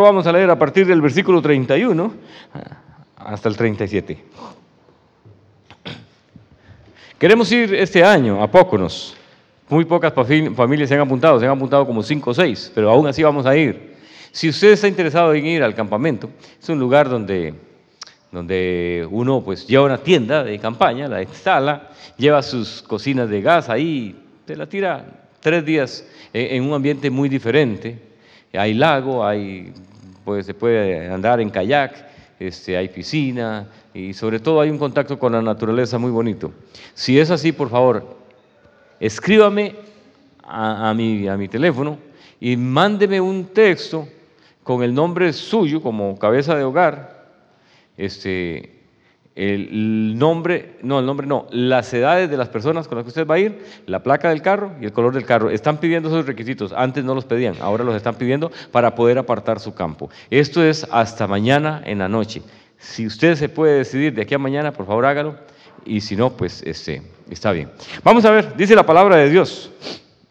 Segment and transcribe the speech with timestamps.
[0.00, 2.14] Vamos a leer a partir del versículo 31
[3.16, 4.16] hasta el 37.
[7.18, 9.16] Queremos ir este año a Póconos.
[9.68, 10.12] Muy pocas
[10.54, 13.44] familias se han apuntado, se han apuntado como 5 o 6, pero aún así vamos
[13.44, 13.96] a ir.
[14.30, 16.30] Si usted está interesado en ir al campamento,
[16.62, 17.54] es un lugar donde,
[18.30, 23.68] donde uno pues lleva una tienda de campaña, la instala, lleva sus cocinas de gas
[23.68, 28.07] ahí, te la tira tres días en un ambiente muy diferente.
[28.52, 29.72] Hay lago, hay,
[30.24, 32.06] pues, se puede andar en kayak,
[32.38, 36.52] este, hay piscina y sobre todo hay un contacto con la naturaleza muy bonito.
[36.94, 38.16] Si es así, por favor,
[39.00, 39.74] escríbame
[40.42, 41.98] a, mi, a mi teléfono
[42.40, 44.08] y mándeme un texto
[44.62, 47.26] con el nombre suyo como cabeza de hogar,
[47.96, 48.77] este,
[49.38, 53.24] el nombre, no, el nombre no, las edades de las personas con las que usted
[53.24, 55.48] va a ir, la placa del carro y el color del carro.
[55.48, 59.60] Están pidiendo esos requisitos, antes no los pedían, ahora los están pidiendo para poder apartar
[59.60, 60.10] su campo.
[60.28, 62.42] Esto es hasta mañana en la noche.
[62.78, 65.36] Si usted se puede decidir de aquí a mañana, por favor hágalo,
[65.86, 67.70] y si no, pues este, está bien.
[68.02, 69.70] Vamos a ver, dice la palabra de Dios,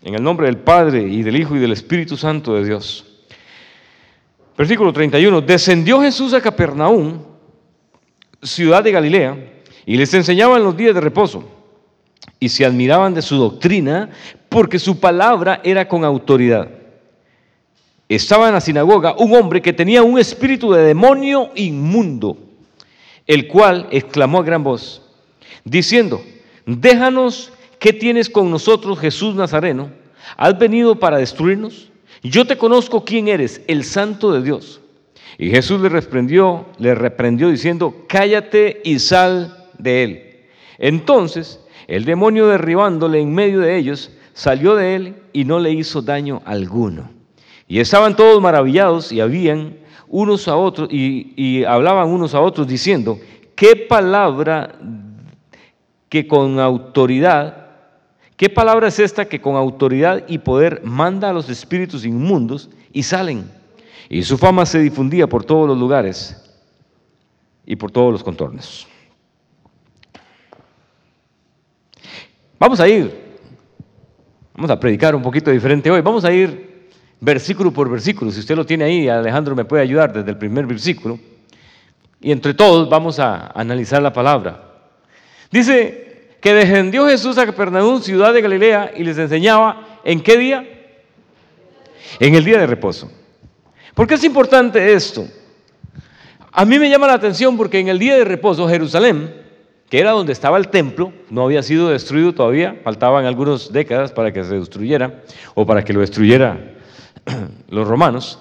[0.04, 3.06] en el nombre del Padre y del Hijo y del Espíritu Santo de Dios.
[4.58, 5.40] Versículo 31.
[5.42, 7.37] Descendió Jesús a Capernaum,
[8.42, 9.38] ciudad de Galilea,
[9.86, 11.44] y les enseñaba en los días de reposo.
[12.40, 14.10] Y se admiraban de su doctrina,
[14.50, 16.70] porque su palabra era con autoridad.
[18.10, 22.38] Estaba en la sinagoga un hombre que tenía un espíritu de demonio inmundo,
[23.26, 25.02] el cual exclamó a gran voz,
[25.66, 26.22] diciendo,
[26.66, 29.92] déjanos, ¿qué tienes con nosotros, Jesús Nazareno?
[30.38, 31.90] ¿Has venido para destruirnos?
[32.24, 34.82] yo te conozco quién eres, el santo de Dios.
[35.38, 40.24] Y Jesús le reprendió, le reprendió diciendo, cállate y sal de él.
[40.80, 46.02] Entonces, el demonio derribándole en medio de ellos, salió de él y no le hizo
[46.02, 47.12] daño alguno.
[47.68, 49.78] Y estaban todos maravillados y habían
[50.08, 53.20] unos a otros y, y hablaban unos a otros diciendo,
[53.56, 54.76] ¿qué palabra
[56.10, 57.68] que con autoridad
[58.38, 63.02] ¿Qué palabra es esta que con autoridad y poder manda a los espíritus inmundos y
[63.02, 63.50] salen?
[64.10, 66.36] Y su fama se difundía por todos los lugares
[67.66, 68.88] y por todos los contornos.
[72.60, 73.14] Vamos a ir,
[74.56, 76.02] vamos a predicar un poquito diferente hoy.
[76.02, 78.32] Vamos a ir versículo por versículo.
[78.32, 81.20] Si usted lo tiene ahí, Alejandro me puede ayudar desde el primer versículo.
[82.20, 84.64] Y entre todos vamos a analizar la palabra.
[85.52, 90.68] Dice que descendió Jesús a Capernaum, ciudad de Galilea, y les enseñaba en qué día?
[92.20, 93.12] En el día de reposo.
[93.98, 95.28] ¿Por qué es importante esto?
[96.52, 99.34] A mí me llama la atención porque en el día de reposo Jerusalén,
[99.90, 104.32] que era donde estaba el templo, no había sido destruido todavía, faltaban algunas décadas para
[104.32, 105.24] que se destruyera
[105.56, 106.76] o para que lo destruyera
[107.70, 108.38] los romanos.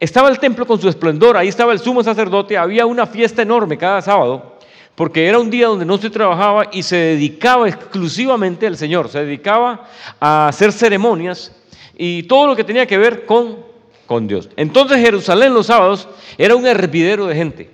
[0.00, 3.78] Estaba el templo con su esplendor, ahí estaba el sumo sacerdote, había una fiesta enorme
[3.78, 4.58] cada sábado
[4.96, 9.24] porque era un día donde no se trabajaba y se dedicaba exclusivamente al Señor, se
[9.24, 9.86] dedicaba
[10.18, 11.52] a hacer ceremonias
[11.96, 13.67] y todo lo que tenía que ver con,
[14.08, 14.48] con Dios.
[14.56, 17.70] Entonces Jerusalén los sábados era un hervidero de gente,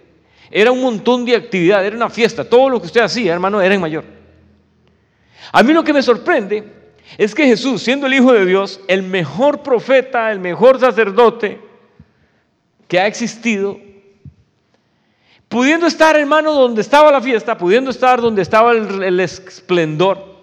[0.50, 3.75] era un montón de actividad, era una fiesta, todo lo que usted hacía, hermano, era
[3.75, 4.05] en mayor.
[5.53, 6.65] A mí lo que me sorprende
[7.17, 11.61] es que Jesús, siendo el Hijo de Dios, el mejor profeta, el mejor sacerdote
[12.89, 13.78] que ha existido,
[15.49, 20.34] pudiendo estar, hermano, donde estaba la fiesta, pudiendo estar donde estaba el, esplendor,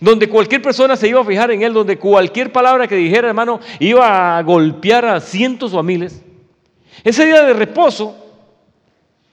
[0.00, 3.60] donde cualquier persona se iba a fijar en él, donde cualquier palabra que dijera, hermano,
[3.80, 6.22] iba a golpear a cientos o a miles.
[7.02, 8.16] Ese día de reposo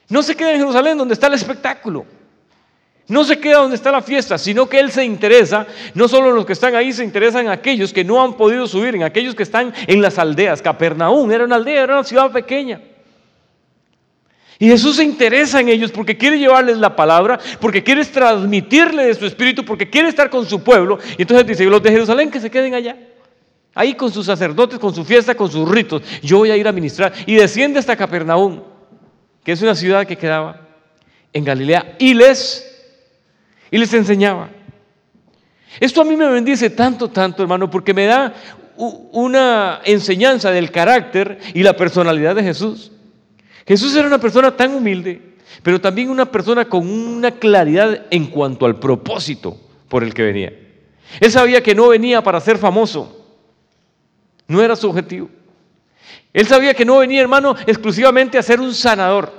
[0.09, 2.05] no se queda en Jerusalén donde está el espectáculo.
[3.07, 6.45] No se queda donde está la fiesta, sino que Él se interesa, no solo los
[6.45, 9.43] que están ahí, se interesan en aquellos que no han podido subir, en aquellos que
[9.43, 10.61] están en las aldeas.
[10.61, 12.81] Capernaum era una aldea, era una ciudad pequeña.
[14.57, 19.13] Y Jesús se interesa en ellos porque quiere llevarles la palabra, porque quiere transmitirle de
[19.13, 20.97] su espíritu, porque quiere estar con su pueblo.
[21.17, 22.95] Y entonces dice, los de Jerusalén que se queden allá.
[23.73, 26.01] Ahí con sus sacerdotes, con su fiesta, con sus ritos.
[26.23, 27.11] Yo voy a ir a ministrar.
[27.25, 28.61] Y desciende hasta Capernaum,
[29.43, 30.61] que es una ciudad que quedaba
[31.33, 31.97] en Galilea.
[31.99, 32.65] Y les,
[33.69, 34.49] y les enseñaba.
[35.81, 38.33] Esto a mí me bendice tanto, tanto, hermano, porque me da
[38.77, 42.93] una enseñanza del carácter y la personalidad de Jesús.
[43.65, 45.21] Jesús era una persona tan humilde,
[45.63, 49.57] pero también una persona con una claridad en cuanto al propósito
[49.89, 50.53] por el que venía.
[51.19, 53.25] Él sabía que no venía para ser famoso,
[54.47, 55.29] no era su objetivo.
[56.33, 59.31] Él sabía que no venía, hermano, exclusivamente a ser un sanador,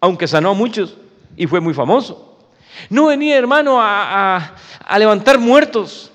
[0.00, 0.96] aunque sanó a muchos
[1.36, 2.38] y fue muy famoso.
[2.90, 6.10] No venía, hermano, a, a levantar muertos.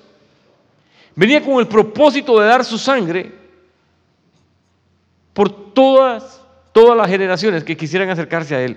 [1.16, 3.32] Venía con el propósito de dar su sangre
[5.32, 6.41] por todas,
[6.72, 8.76] todas las generaciones que quisieran acercarse a Él.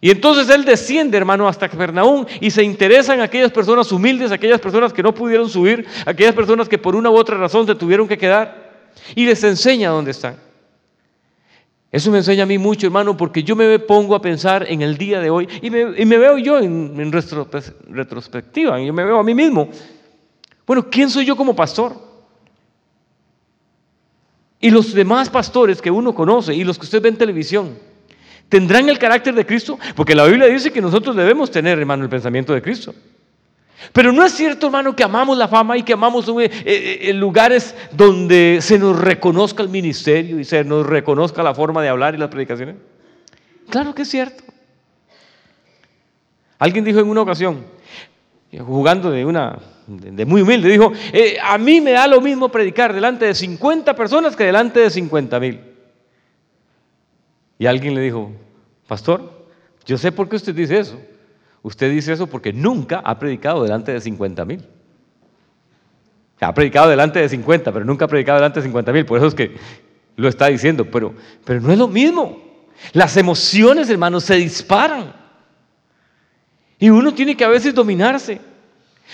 [0.00, 4.60] Y entonces Él desciende, hermano, hasta Capernaum y se interesa en aquellas personas humildes, aquellas
[4.60, 8.06] personas que no pudieron subir, aquellas personas que por una u otra razón se tuvieron
[8.06, 10.36] que quedar y les enseña dónde están.
[11.90, 14.98] Eso me enseña a mí mucho, hermano, porque yo me pongo a pensar en el
[14.98, 19.32] día de hoy y me, veo yo en, en retrospectiva, yo me veo a mí
[19.32, 19.68] mismo.
[20.66, 22.13] Bueno, ¿quién soy yo como pastor?
[24.64, 27.78] Y los demás pastores que uno conoce y los que usted ve en televisión,
[28.48, 29.78] ¿tendrán el carácter de Cristo?
[29.94, 32.94] Porque la Biblia dice que nosotros debemos tener, hermano, el pensamiento de Cristo.
[33.92, 37.74] Pero no es cierto, hermano, que amamos la fama y que amamos eh, eh, lugares
[37.92, 42.16] donde se nos reconozca el ministerio y se nos reconozca la forma de hablar y
[42.16, 42.76] las predicaciones.
[43.68, 44.44] Claro que es cierto.
[46.58, 47.66] Alguien dijo en una ocasión,
[48.58, 52.94] jugando de una de muy humilde, dijo, eh, a mí me da lo mismo predicar
[52.94, 55.60] delante de 50 personas que delante de 50 mil.
[57.58, 58.32] Y alguien le dijo,
[58.86, 59.46] pastor,
[59.84, 60.98] yo sé por qué usted dice eso.
[61.62, 64.64] Usted dice eso porque nunca ha predicado delante de 50 mil.
[66.40, 69.06] Ha predicado delante de 50, pero nunca ha predicado delante de 50 mil.
[69.06, 69.56] Por eso es que
[70.16, 70.84] lo está diciendo.
[70.90, 71.14] Pero,
[71.44, 72.38] pero no es lo mismo.
[72.92, 75.23] Las emociones, hermanos, se disparan.
[76.78, 78.40] Y uno tiene que a veces dominarse.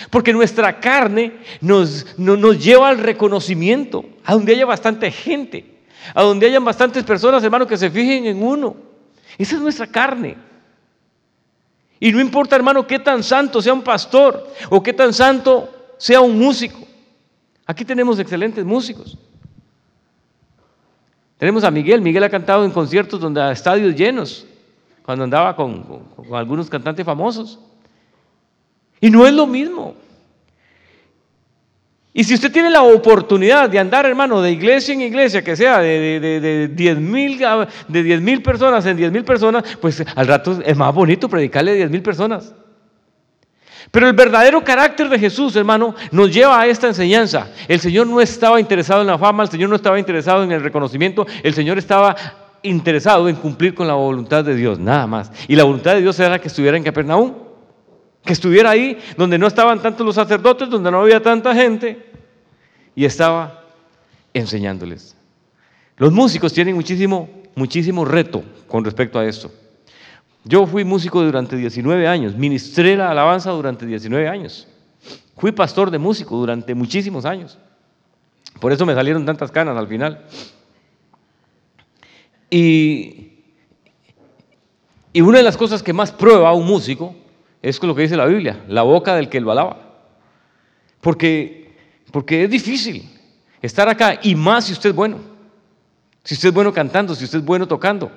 [0.08, 5.78] Porque nuestra carne nos, nos lleva al reconocimiento, a donde haya bastante gente,
[6.14, 8.76] a donde hayan bastantes personas, hermanos, que se fijen en uno.
[9.36, 10.36] Esa es nuestra carne.
[11.98, 16.20] Y no importa, hermano, qué tan santo sea un pastor o qué tan santo sea
[16.20, 16.78] un músico.
[17.66, 19.18] Aquí tenemos excelentes músicos.
[21.36, 22.00] Tenemos a Miguel.
[22.00, 24.46] Miguel ha cantado en conciertos donde a estadios llenos,
[25.04, 27.58] cuando andaba con, algunos cantantes famosos.
[29.00, 29.94] Y no es lo mismo.
[32.12, 35.78] Y si usted tiene la oportunidad de andar, hermano, de iglesia en iglesia, que sea
[35.78, 40.92] de, de, de, 10 mil personas en 10 mil personas, pues al rato es más
[40.92, 42.52] bonito predicarle a 10 mil personas.
[43.90, 47.48] Pero el verdadero carácter de Jesús, hermano, nos lleva a esta enseñanza.
[47.66, 50.62] El Señor no estaba interesado en la fama, el Señor no estaba interesado en el
[50.62, 52.14] reconocimiento, el Señor estaba
[52.62, 55.32] interesado en cumplir con la voluntad de Dios, nada más.
[55.48, 57.34] Y la voluntad de Dios era que estuviera en Capernaum
[58.24, 62.06] que estuviera ahí donde no estaban tantos los sacerdotes, donde no había tanta gente,
[62.94, 63.64] y estaba
[64.34, 65.16] enseñándoles.
[65.96, 69.50] Los músicos tienen muchísimo, muchísimo reto con respecto a esto.
[70.44, 74.66] Yo fui músico durante 19 años, ministré la alabanza durante 19 años,
[75.36, 77.58] fui pastor de músico durante muchísimos años.
[78.58, 80.24] Por eso me salieron tantas canas al final.
[82.50, 83.30] Y,
[85.12, 87.14] y una de las cosas que más prueba a un músico
[87.62, 89.76] es lo que dice la Biblia, la boca del que lo alaba.
[91.00, 91.76] Porque,
[92.10, 93.08] porque es difícil
[93.62, 95.18] estar acá y más si usted es bueno.
[96.24, 98.10] Si usted es bueno cantando, si usted es bueno tocando.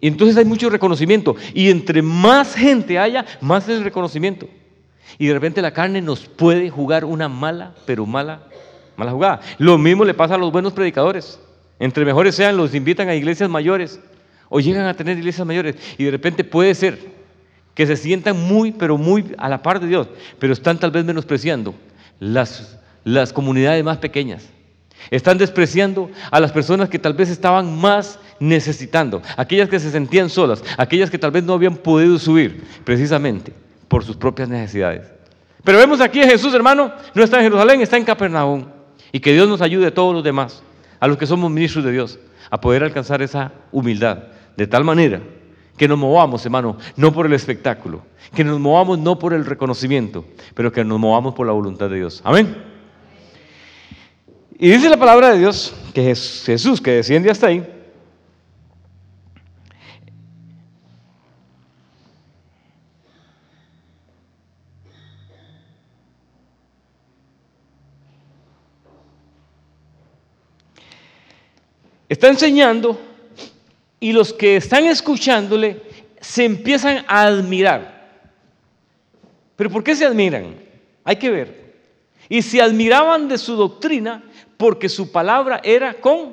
[0.00, 1.34] Y entonces hay mucho reconocimiento.
[1.54, 4.48] Y entre más gente haya, más es el reconocimiento.
[5.18, 8.42] Y de repente la carne nos puede jugar una mala, pero mala,
[8.96, 9.40] mala jugada.
[9.58, 11.40] Lo mismo le pasa a los buenos predicadores.
[11.78, 14.00] Entre mejores sean, los invitan a iglesias mayores
[14.48, 15.76] o llegan a tener iglesias mayores.
[15.98, 16.98] Y de repente puede ser
[17.74, 21.04] que se sientan muy, pero muy a la par de Dios, pero están tal vez
[21.04, 21.74] menospreciando
[22.20, 24.48] las, las comunidades más pequeñas.
[25.10, 30.30] Están despreciando a las personas que tal vez estaban más necesitando, aquellas que se sentían
[30.30, 33.52] solas, aquellas que tal vez no habían podido subir precisamente
[33.88, 35.06] por sus propias necesidades.
[35.62, 38.66] Pero vemos aquí a Jesús, hermano, no está en Jerusalén, está en Capernaum.
[39.12, 40.62] Y que Dios nos ayude a todos los demás,
[41.04, 42.18] a los que somos ministros de Dios,
[42.48, 44.20] a poder alcanzar esa humildad,
[44.56, 45.20] de tal manera
[45.76, 48.00] que nos movamos, hermano, no por el espectáculo,
[48.34, 51.96] que nos movamos no por el reconocimiento, pero que nos movamos por la voluntad de
[51.96, 52.22] Dios.
[52.24, 52.56] Amén.
[54.58, 57.73] Y dice la palabra de Dios que es Jesús que desciende hasta ahí.
[72.08, 72.98] Está enseñando
[74.00, 75.82] y los que están escuchándole
[76.20, 77.94] se empiezan a admirar.
[79.56, 80.56] ¿Pero por qué se admiran?
[81.04, 81.64] Hay que ver.
[82.28, 84.24] Y se admiraban de su doctrina
[84.56, 86.32] porque su palabra era con,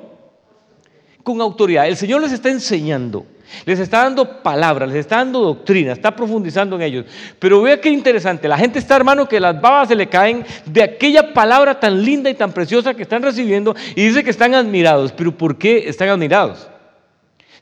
[1.22, 1.86] con autoridad.
[1.86, 3.26] El Señor les está enseñando,
[3.64, 7.06] les está dando palabras, les está dando doctrina, está profundizando en ellos.
[7.38, 10.82] Pero vea qué interesante, la gente está, hermano, que las babas se le caen de
[10.82, 15.12] aquella palabra tan linda y tan preciosa que están recibiendo y dice que están admirados.
[15.12, 16.68] Pero ¿por qué están admirados?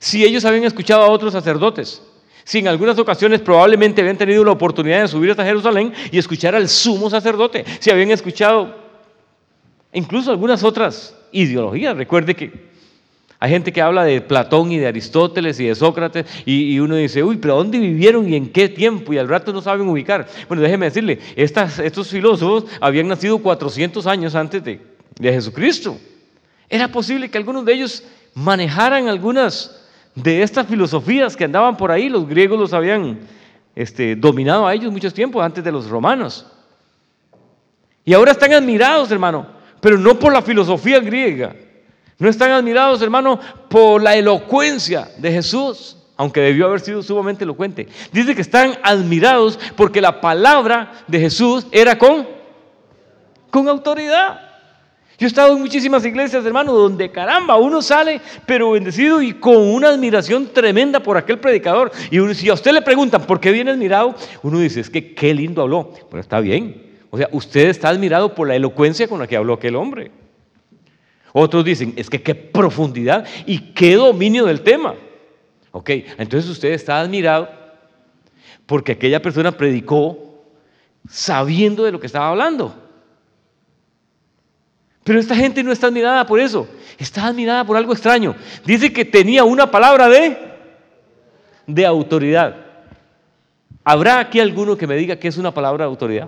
[0.01, 2.01] si ellos habían escuchado a otros sacerdotes,
[2.43, 6.55] si en algunas ocasiones probablemente habían tenido la oportunidad de subir hasta Jerusalén y escuchar
[6.55, 8.75] al sumo sacerdote, si habían escuchado
[9.93, 11.95] incluso algunas otras ideologías.
[11.95, 12.70] Recuerde que
[13.43, 17.23] hay gente que habla de Platón y de Aristóteles y de Sócrates y, uno dice,
[17.23, 19.13] uy, pero ¿dónde vivieron y en qué tiempo?
[19.13, 20.27] Y al rato no saben ubicar.
[20.47, 24.79] Bueno, déjeme decirle, estos filósofos habían nacido 400 años antes de,
[25.19, 25.97] de Jesucristo.
[26.69, 28.03] Era posible que algunos de ellos
[28.35, 32.09] manejaran algunas de estas filosofías que andaban por ahí.
[32.09, 33.21] Los griegos los habían
[33.75, 36.45] este, dominado a ellos muchos tiempos antes de los romanos.
[38.05, 39.47] Y ahora están admirados, hermano,
[39.79, 41.55] pero no por la filosofía griega.
[42.21, 47.87] No están admirados, hermano, por la elocuencia de Jesús, aunque debió haber sido sumamente elocuente.
[48.11, 52.27] Dice que están admirados porque la palabra de Jesús era con,
[53.49, 54.39] con autoridad.
[55.17, 59.57] Yo he estado en muchísimas iglesias, hermano, donde caramba, uno sale pero bendecido y con
[59.57, 61.91] una admiración tremenda por aquel predicador.
[62.11, 64.13] Y si a usted le preguntan por qué viene admirado,
[64.43, 65.91] uno dice, es que qué lindo habló.
[66.11, 66.99] Bueno, está bien.
[67.09, 70.11] O sea, usted está admirado por la elocuencia con la que habló aquel hombre.
[71.33, 74.95] Otros dicen, es que qué profundidad y qué dominio del tema.
[75.71, 77.49] Ok, entonces usted está admirado
[78.65, 80.43] porque aquella persona predicó
[81.09, 82.75] sabiendo de lo que estaba hablando.
[85.03, 88.35] Pero esta gente no está admirada por eso, está admirada por algo extraño.
[88.65, 90.37] Dice que tenía una palabra de,
[91.65, 92.55] de autoridad.
[93.83, 96.27] ¿Habrá aquí alguno que me diga que es una palabra de autoridad?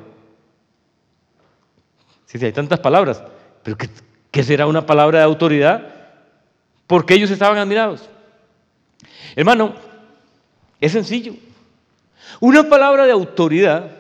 [2.25, 3.23] Si sí, hay tantas palabras,
[3.61, 3.87] pero ¿qué,
[4.33, 5.89] ¿qué será una palabra de autoridad?
[6.87, 8.09] Porque ellos estaban admirados.
[9.35, 9.75] Hermano,
[10.81, 11.35] es sencillo.
[12.39, 13.91] Una palabra de autoridad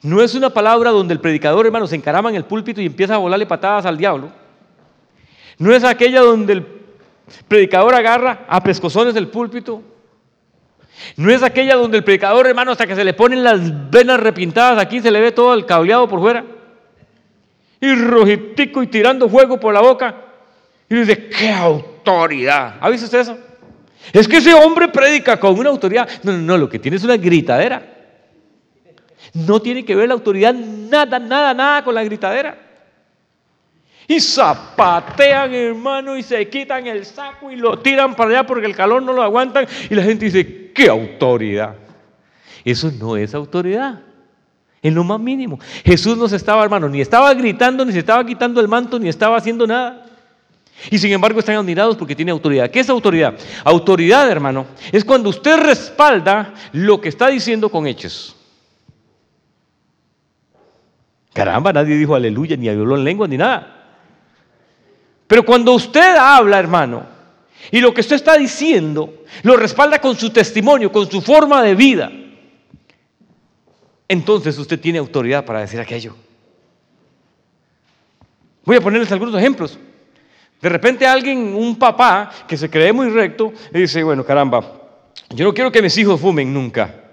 [0.00, 3.16] no es una palabra donde el predicador, hermano, se encarama en el púlpito y empieza
[3.16, 4.32] a volarle patadas al diablo.
[5.58, 6.66] No es aquella donde el
[7.46, 9.82] predicador agarra a pescozones del púlpito.
[11.16, 14.78] No es aquella donde el predicador, hermano, hasta que se le ponen las venas repintadas,
[14.78, 16.53] aquí se le ve todo el cableado por fuera.
[17.84, 20.14] Y rojitico y tirando fuego por la boca.
[20.88, 22.76] Y dice, ¡qué autoridad!
[22.80, 23.38] ¿Ha visto usted eso?
[24.10, 26.08] Es que ese hombre predica con una autoridad.
[26.22, 27.82] No, no, no, lo que tiene es una gritadera.
[29.34, 32.56] No tiene que ver la autoridad nada, nada, nada con la gritadera.
[34.08, 38.74] Y zapatean, hermano, y se quitan el saco y lo tiran para allá porque el
[38.74, 39.66] calor no lo aguantan.
[39.90, 41.74] Y la gente dice, ¿qué autoridad?
[42.64, 44.00] Eso no es autoridad.
[44.84, 45.58] En lo más mínimo.
[45.82, 49.08] Jesús no se estaba, hermano, ni estaba gritando, ni se estaba quitando el manto, ni
[49.08, 50.04] estaba haciendo nada.
[50.90, 52.70] Y sin embargo están admirados porque tiene autoridad.
[52.70, 53.34] ¿Qué es autoridad?
[53.64, 58.36] Autoridad, hermano, es cuando usted respalda lo que está diciendo con hechos.
[61.32, 63.86] Caramba, nadie dijo aleluya, ni habló en lengua, ni nada.
[65.26, 67.06] Pero cuando usted habla, hermano,
[67.70, 71.74] y lo que usted está diciendo, lo respalda con su testimonio, con su forma de
[71.74, 72.12] vida,
[74.08, 76.14] entonces usted tiene autoridad para decir aquello.
[78.64, 79.78] Voy a ponerles algunos ejemplos.
[80.60, 84.64] De repente alguien, un papá que se cree muy recto, dice, bueno, caramba,
[85.30, 87.04] yo no quiero que mis hijos fumen nunca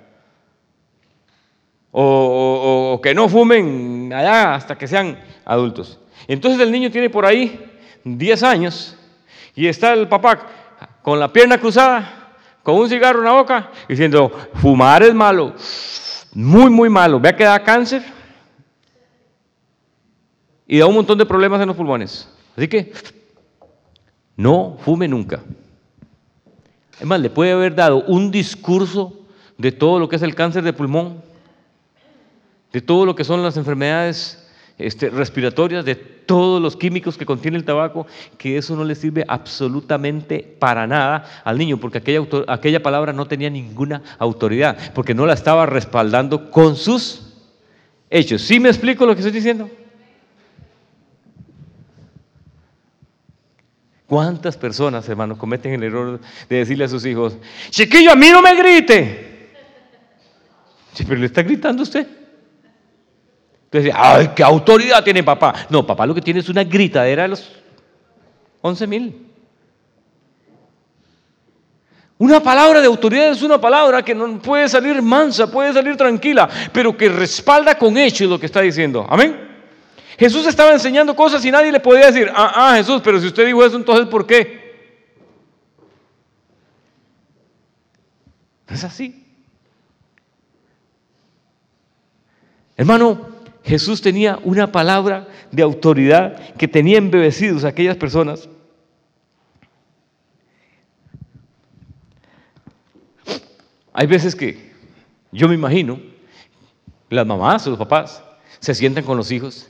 [1.91, 5.99] o, que no fumen allá hasta que sean adultos.
[6.27, 7.59] Entonces el niño tiene por ahí
[8.03, 8.97] 10 años
[9.55, 10.39] y está el papá
[11.01, 15.53] con la pierna cruzada, con un cigarro en la boca, diciendo, fumar es malo,
[16.33, 18.03] muy, muy malo, vea que da cáncer
[20.67, 22.29] y da un montón de problemas en los pulmones.
[22.55, 22.93] Así que
[24.35, 25.41] no fume nunca.
[26.99, 29.13] Es más, le puede haber dado un discurso
[29.57, 31.31] de todo lo que es el cáncer de pulmón
[32.71, 34.40] de todo lo que son las enfermedades
[34.81, 38.07] este, respiratorias, de todos los químicos que contiene el tabaco,
[38.37, 43.25] que eso no le sirve absolutamente para nada al niño, porque aquella, aquella palabra no
[43.25, 47.33] tenía ninguna autoridad, porque no la estaba respaldando con sus
[48.09, 48.41] hechos.
[48.41, 49.69] ¿Sí me explico lo que estoy diciendo?
[54.05, 56.19] ¿Cuántas personas, hermanos, cometen el error
[56.49, 57.37] de decirle a sus hijos,
[57.69, 59.49] chiquillo, a mí no me grite?
[60.93, 62.20] Sí, pero le está gritando usted.
[63.71, 65.53] Entonces, ay, ¿qué autoridad tiene papá?
[65.69, 67.49] No, papá lo que tiene es una gritadera de los
[68.59, 69.27] 11 mil.
[72.17, 76.49] Una palabra de autoridad es una palabra que no puede salir mansa, puede salir tranquila,
[76.71, 79.07] pero que respalda con hechos lo que está diciendo.
[79.09, 79.49] Amén.
[80.19, 83.45] Jesús estaba enseñando cosas y nadie le podía decir, ah, ah, Jesús, pero si usted
[83.45, 84.61] dijo eso, entonces ¿por qué?
[88.67, 89.25] es así.
[92.77, 93.30] Hermano,
[93.63, 98.49] Jesús tenía una palabra de autoridad que tenía embebecidos a aquellas personas.
[103.93, 104.71] Hay veces que
[105.31, 105.99] yo me imagino,
[107.09, 108.23] las mamás o los papás
[108.59, 109.69] se sientan con los hijos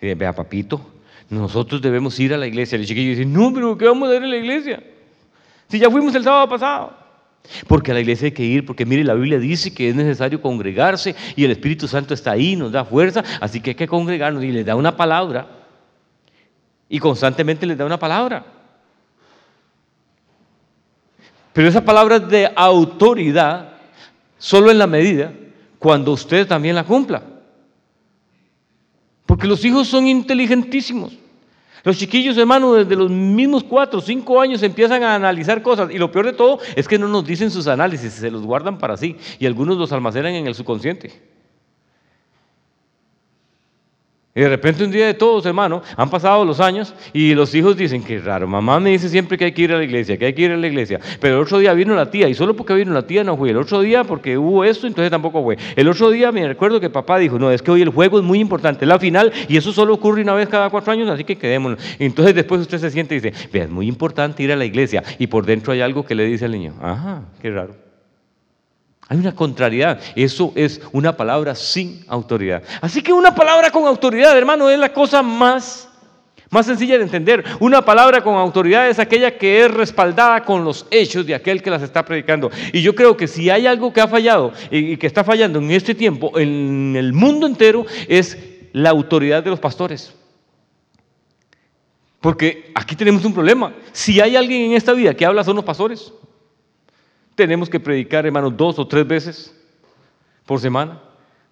[0.00, 0.84] y dicen, vea papito,
[1.30, 2.76] Nosotros debemos ir a la iglesia.
[2.76, 4.82] El chiquillo dice, no, pero ¿qué vamos a hacer en la iglesia?
[5.68, 7.01] Si ya fuimos el sábado pasado.
[7.66, 10.40] Porque a la iglesia hay que ir, porque mire, la Biblia dice que es necesario
[10.40, 14.42] congregarse y el Espíritu Santo está ahí, nos da fuerza, así que hay que congregarnos
[14.44, 15.48] y les da una palabra.
[16.88, 18.44] Y constantemente les da una palabra.
[21.52, 23.74] Pero esa palabra es de autoridad
[24.38, 25.32] solo en la medida
[25.78, 27.22] cuando usted también la cumpla.
[29.26, 31.12] Porque los hijos son inteligentísimos.
[31.84, 35.90] Los chiquillos, hermanos, desde los mismos cuatro cinco años empiezan a analizar cosas.
[35.90, 38.78] Y lo peor de todo es que no nos dicen sus análisis, se los guardan
[38.78, 39.16] para sí.
[39.38, 41.10] Y algunos los almacenan en el subconsciente.
[44.34, 47.76] Y de repente un día de todos, hermano, han pasado los años y los hijos
[47.76, 50.24] dicen, qué raro, mamá me dice siempre que hay que ir a la iglesia, que
[50.24, 50.98] hay que ir a la iglesia.
[51.20, 53.50] Pero el otro día vino la tía y solo porque vino la tía no fue.
[53.50, 55.58] El otro día porque hubo esto, entonces tampoco fue.
[55.76, 58.24] El otro día me recuerdo que papá dijo, no, es que hoy el juego es
[58.24, 61.36] muy importante, la final y eso solo ocurre una vez cada cuatro años, así que
[61.36, 61.78] quedémonos.
[61.98, 65.02] Entonces después usted se siente y dice, vea, es muy importante ir a la iglesia
[65.18, 67.91] y por dentro hay algo que le dice al niño, ajá, qué raro.
[69.12, 70.00] Hay una contrariedad.
[70.16, 72.62] Eso es una palabra sin autoridad.
[72.80, 75.86] Así que una palabra con autoridad, hermano, es la cosa más,
[76.48, 77.44] más sencilla de entender.
[77.60, 81.68] Una palabra con autoridad es aquella que es respaldada con los hechos de aquel que
[81.68, 82.50] las está predicando.
[82.72, 85.70] Y yo creo que si hay algo que ha fallado y que está fallando en
[85.72, 88.38] este tiempo, en el mundo entero, es
[88.72, 90.14] la autoridad de los pastores.
[92.22, 93.74] Porque aquí tenemos un problema.
[93.92, 96.14] Si hay alguien en esta vida que habla, son los pastores.
[97.34, 99.54] Tenemos que predicar, hermanos, dos o tres veces
[100.44, 101.00] por semana.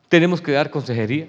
[0.08, 1.28] Tenemos que dar consejería.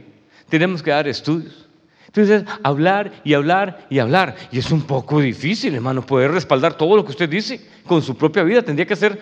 [0.50, 1.68] Tenemos que dar estudios.
[2.08, 4.36] Entonces, hablar y hablar y hablar.
[4.52, 8.18] Y es un poco difícil, hermano, poder respaldar todo lo que usted dice con su
[8.18, 8.62] propia vida.
[8.62, 9.18] Tendría que ser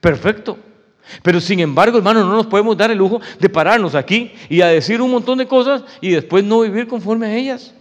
[0.00, 0.56] perfecto.
[1.22, 4.68] Pero sin embargo, hermano, no nos podemos dar el lujo de pararnos aquí y a
[4.68, 7.74] decir un montón de cosas y después no vivir conforme a ellas.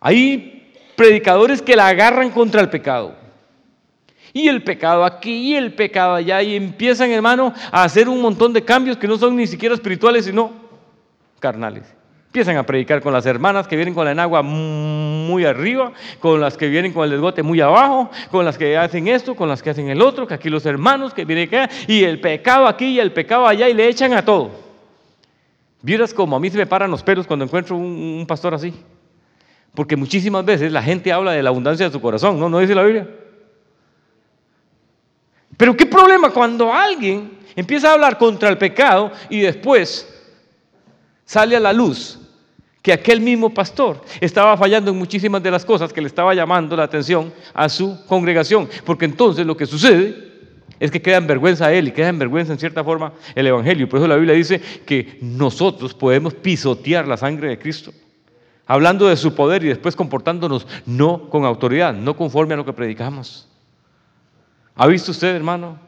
[0.00, 3.19] Hay predicadores que la agarran contra el pecado.
[4.32, 6.42] Y el pecado aquí y el pecado allá.
[6.42, 10.24] Y empiezan, hermano, a hacer un montón de cambios que no son ni siquiera espirituales,
[10.24, 10.52] sino
[11.40, 11.94] carnales.
[12.26, 16.56] Empiezan a predicar con las hermanas que vienen con la enagua muy arriba, con las
[16.56, 19.70] que vienen con el desgote muy abajo, con las que hacen esto, con las que
[19.70, 23.00] hacen el otro, que aquí los hermanos que vienen acá, y el pecado aquí y
[23.00, 24.52] el pecado allá, y le echan a todo.
[25.82, 28.74] Vieras como a mí se me paran los pelos cuando encuentro un, pastor así.
[29.74, 32.48] Porque muchísimas veces la gente habla de la abundancia de su corazón, ¿no?
[32.48, 33.08] ¿No dice la Biblia?
[35.60, 40.08] Pero qué problema cuando alguien empieza a hablar contra el pecado y después
[41.26, 42.18] sale a la luz
[42.80, 46.74] que aquel mismo pastor estaba fallando en muchísimas de las cosas que le estaba llamando
[46.74, 48.70] la atención a su congregación.
[48.86, 50.30] Porque entonces lo que sucede
[50.80, 53.46] es que queda en vergüenza a él y queda en vergüenza en cierta forma el
[53.46, 53.86] Evangelio.
[53.86, 57.92] Por eso la Biblia dice que nosotros podemos pisotear la sangre de Cristo,
[58.66, 62.72] hablando de su poder y después comportándonos no con autoridad, no conforme a lo que
[62.72, 63.49] predicamos.
[64.76, 65.78] ¿Ha visto usted, hermano?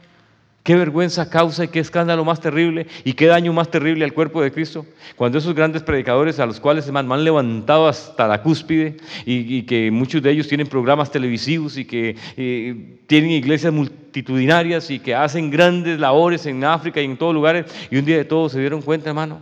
[0.63, 4.41] Qué vergüenza causa y qué escándalo más terrible y qué daño más terrible al cuerpo
[4.43, 4.87] de Cristo.
[5.17, 9.91] Cuando esos grandes predicadores a los cuales se han levantado hasta la cúspide y, que
[9.91, 15.51] muchos de ellos tienen programas televisivos y que eh, tienen iglesias multitudinarias y que hacen
[15.51, 18.83] grandes labores en África y en todos lugares y un día de todos se dieron
[18.83, 19.41] cuenta, hermano,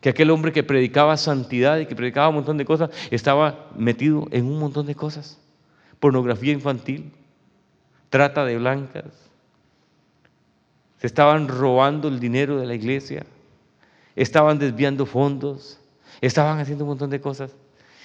[0.00, 4.26] que aquel hombre que predicaba santidad y que predicaba un montón de cosas estaba metido
[4.30, 5.38] en un montón de cosas.
[5.98, 7.12] Pornografía infantil,
[8.10, 9.30] trata de blancas,
[10.98, 13.24] se estaban robando el dinero de la iglesia,
[14.14, 15.80] estaban desviando fondos,
[16.20, 17.56] estaban haciendo un montón de cosas.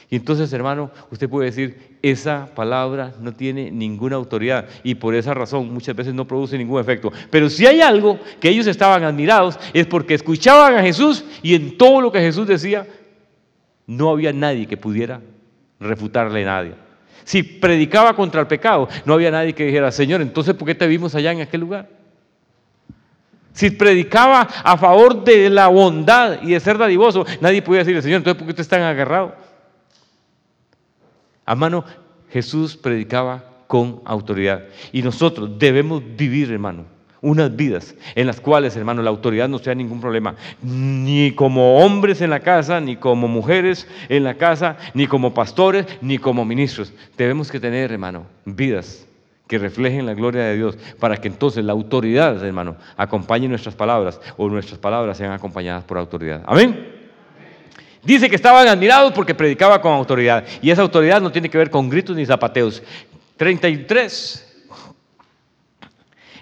[0.10, 5.34] Y entonces, hermano, usted puede decir, esa palabra no tiene ninguna autoridad y por esa
[5.34, 7.12] razón muchas veces no produce ningún efecto.
[7.32, 11.78] Pero si hay algo que ellos estaban admirados es porque escuchaban a Jesús y en
[11.78, 12.88] todo lo que Jesús decía
[13.88, 15.22] no había nadie que pudiera
[15.80, 16.85] refutarle a nadie.
[17.26, 20.88] Si predicaba contra el pecado, no había nadie que dijera, Señor, entonces ¿por qué te
[20.88, 21.90] vimos allá en aquel lugar?
[23.52, 28.18] Si predicaba a favor de la bondad y de ser dadivoso, nadie podía decirle, Señor,
[28.18, 29.36] entonces ¿por qué usted está agarrado?
[31.46, 31.84] A
[32.30, 34.66] Jesús predicaba con autoridad.
[34.92, 36.86] Y nosotros debemos vivir, hermano,
[37.26, 42.22] unas vidas en las cuales, hermano, la autoridad no sea ningún problema, ni como hombres
[42.22, 46.94] en la casa, ni como mujeres en la casa, ni como pastores, ni como ministros.
[47.18, 49.08] Debemos que tener, hermano, vidas
[49.48, 54.20] que reflejen la gloria de Dios, para que entonces la autoridad, hermano, acompañe nuestras palabras
[54.38, 56.44] o nuestras palabras sean acompañadas por autoridad.
[56.46, 56.94] Amén.
[58.04, 60.46] Dice que estaban admirados porque predicaba con autoridad.
[60.62, 62.84] Y esa autoridad no tiene que ver con gritos ni zapateos.
[63.38, 64.45] 33.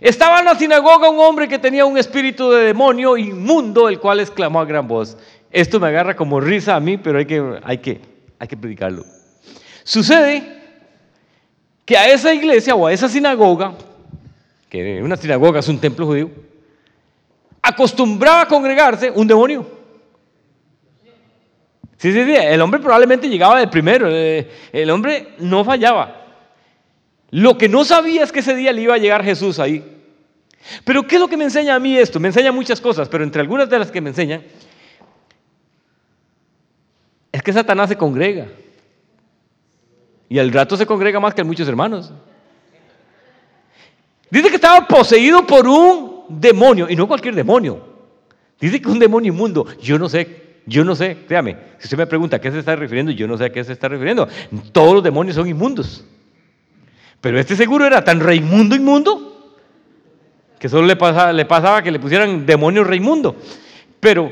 [0.03, 4.19] Estaba en la sinagoga un hombre que tenía un espíritu de demonio inmundo, el cual
[4.19, 5.17] exclamó a gran voz,
[5.49, 8.01] Esto me agarra como risa a mí, pero hay que, hay que,
[8.37, 9.05] hay que predicarlo.
[9.85, 10.61] Sucede
[11.85, 13.75] que a esa iglesia o a esa sinagoga,
[14.67, 16.29] que una sinagoga es un templo judío,
[17.61, 19.65] acostumbraba a congregarse un demonio.
[21.95, 26.25] Sí, sí, sí, el hombre probablemente llegaba de primero, eh, el hombre no fallaba.
[27.31, 29.92] Lo que no sabía es que ese día le iba a llegar Jesús ahí.
[30.83, 32.19] Pero ¿qué es lo que me enseña a mí esto?
[32.19, 34.43] Me enseña muchas cosas, pero entre algunas de las que me enseñan
[37.31, 38.47] es que Satanás se congrega.
[40.29, 42.13] Y al rato se congrega más que muchos hermanos.
[44.29, 47.93] Dice que estaba poseído por un demonio, y no cualquier demonio.
[48.59, 49.65] Dice que un demonio inmundo.
[49.81, 52.75] Yo no sé, yo no sé, créame, si usted me pregunta a qué se está
[52.75, 54.27] refiriendo, yo no sé a qué se está refiriendo.
[54.71, 56.05] Todos los demonios son inmundos.
[57.19, 59.32] Pero este seguro era tan reimundo inmundo
[60.63, 63.35] que solo le pasaba, le pasaba que le pusieran demonio reimundo.
[63.99, 64.31] Pero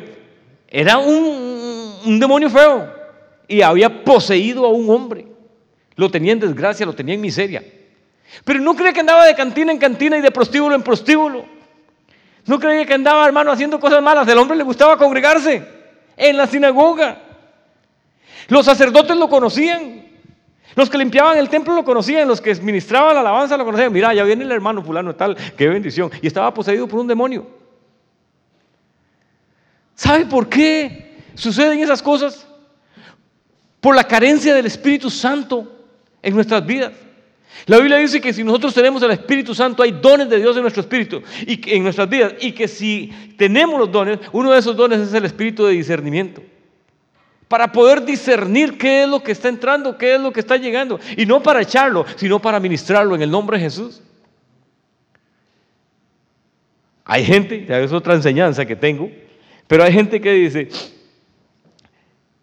[0.65, 2.89] era un, un demonio feo
[3.49, 5.27] y había poseído a un hombre.
[5.97, 7.61] Lo tenía en desgracia, lo tenía en miseria.
[8.45, 11.43] Pero no creía que andaba de cantina en cantina y de prostíbulo en prostíbulo.
[12.45, 14.25] No creía que andaba, hermano, haciendo cosas malas.
[14.25, 15.61] El hombre le gustaba congregarse
[16.15, 17.23] en la sinagoga.
[18.47, 20.00] Los sacerdotes lo conocían.
[20.75, 23.91] Los que limpiaban el templo lo conocían, los que ministraban la alabanza lo conocían.
[23.91, 26.09] Mira, ya viene el hermano fulano tal, qué bendición.
[26.21, 27.47] Y estaba poseído por un demonio.
[29.95, 32.47] ¿Sabe por qué suceden esas cosas?
[33.79, 35.71] Por la carencia del Espíritu Santo
[36.21, 36.93] en nuestras vidas.
[37.65, 40.61] La Biblia dice que si nosotros tenemos el Espíritu Santo, hay dones de Dios en
[40.61, 42.33] nuestro espíritu y en nuestras vidas.
[42.39, 46.41] Y que si tenemos los dones, uno de esos dones es el espíritu de discernimiento.
[47.51, 51.01] Para poder discernir qué es lo que está entrando, qué es lo que está llegando.
[51.17, 54.01] Y no para echarlo, sino para ministrarlo en el nombre de Jesús.
[57.03, 59.11] Hay gente, ya es otra enseñanza que tengo,
[59.67, 60.69] pero hay gente que dice,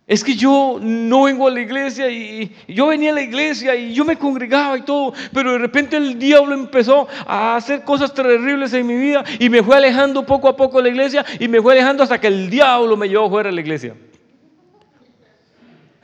[0.07, 3.95] es que yo no vengo a la iglesia y yo venía a la iglesia y
[3.95, 8.75] yo me congregaba y todo, pero de repente el diablo empezó a hacer cosas terribles
[8.75, 11.63] en mi vida y me fue alejando poco a poco de la iglesia y me
[11.63, 13.95] fue alejando hasta que el diablo me llevó fuera de la iglesia.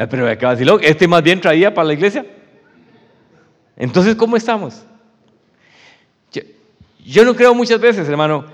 [0.05, 2.27] Ah, pero de decir, este más bien traía para la iglesia.
[3.75, 4.85] Entonces, ¿cómo estamos?
[7.07, 8.45] Yo, no creo muchas veces, hermano,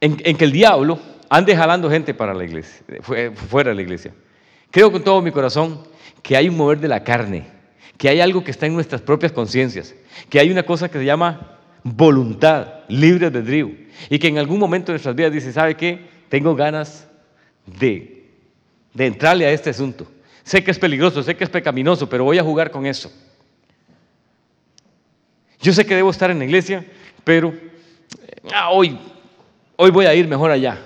[0.00, 0.98] en, que el diablo
[1.30, 2.82] ande jalando gente para la iglesia,
[3.48, 4.12] fuera de la iglesia.
[4.70, 5.82] Creo con todo mi corazón
[6.22, 7.46] que hay un mover de la carne,
[7.96, 9.94] que hay algo que está en nuestras propias conciencias,
[10.28, 13.70] que hay una cosa que se llama voluntad, libre de albedrío,
[14.10, 16.06] y que en algún momento de nuestras vidas dice, ¿sabe qué?
[16.28, 17.08] Tengo ganas
[17.64, 18.28] de,
[18.92, 20.06] de entrarle a este asunto.
[20.46, 23.10] Sé que es peligroso, sé que es pecaminoso, pero voy a jugar con eso.
[25.60, 26.86] Yo sé que debo estar en la iglesia,
[27.24, 27.52] pero
[28.54, 28.96] ah, hoy,
[29.74, 30.78] hoy voy a ir mejor allá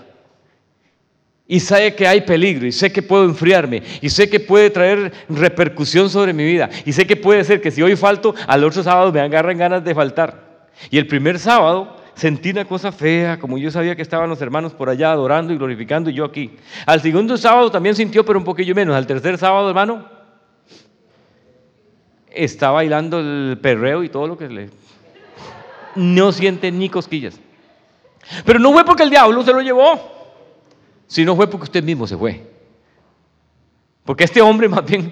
[1.46, 5.12] y sé que hay peligro y sé que puedo enfriarme y sé que puede traer
[5.28, 8.82] repercusión sobre mi vida y sé que puede ser que si hoy falto, al otro
[8.82, 10.70] sábado me agarran ganas de faltar.
[10.90, 14.74] Y el primer sábado sentí una cosa fea, como yo sabía que estaban los hermanos
[14.74, 16.50] por allá adorando y glorificando y yo aquí.
[16.84, 18.94] Al segundo sábado también sintió, pero un poquillo menos.
[18.94, 20.04] Al tercer sábado, hermano,
[22.30, 24.68] está bailando el perreo y todo lo que le...
[25.94, 27.40] No siente ni cosquillas.
[28.44, 29.98] Pero no fue porque el diablo se lo llevó.
[31.06, 32.46] Si no fue porque usted mismo se fue.
[34.04, 35.10] Porque este hombre más bien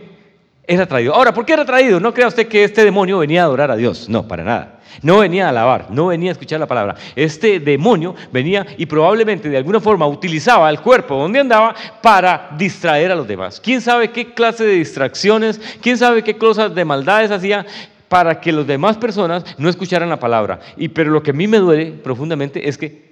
[0.69, 1.15] era traído.
[1.15, 1.99] Ahora, ¿por qué era traído?
[1.99, 4.07] No crea usted que este demonio venía a adorar a Dios.
[4.07, 4.81] No, para nada.
[5.01, 6.95] No venía a alabar, no venía a escuchar la palabra.
[7.17, 13.11] Este demonio venía y probablemente de alguna forma utilizaba el cuerpo donde andaba para distraer
[13.13, 13.61] a los demás.
[13.61, 17.65] ¿Quién sabe qué clase de distracciones, quién sabe qué cosas de maldades hacía
[18.09, 20.61] para que las demás personas no escucharan la palabra?
[20.77, 23.09] Y pero lo que a mí me duele profundamente es que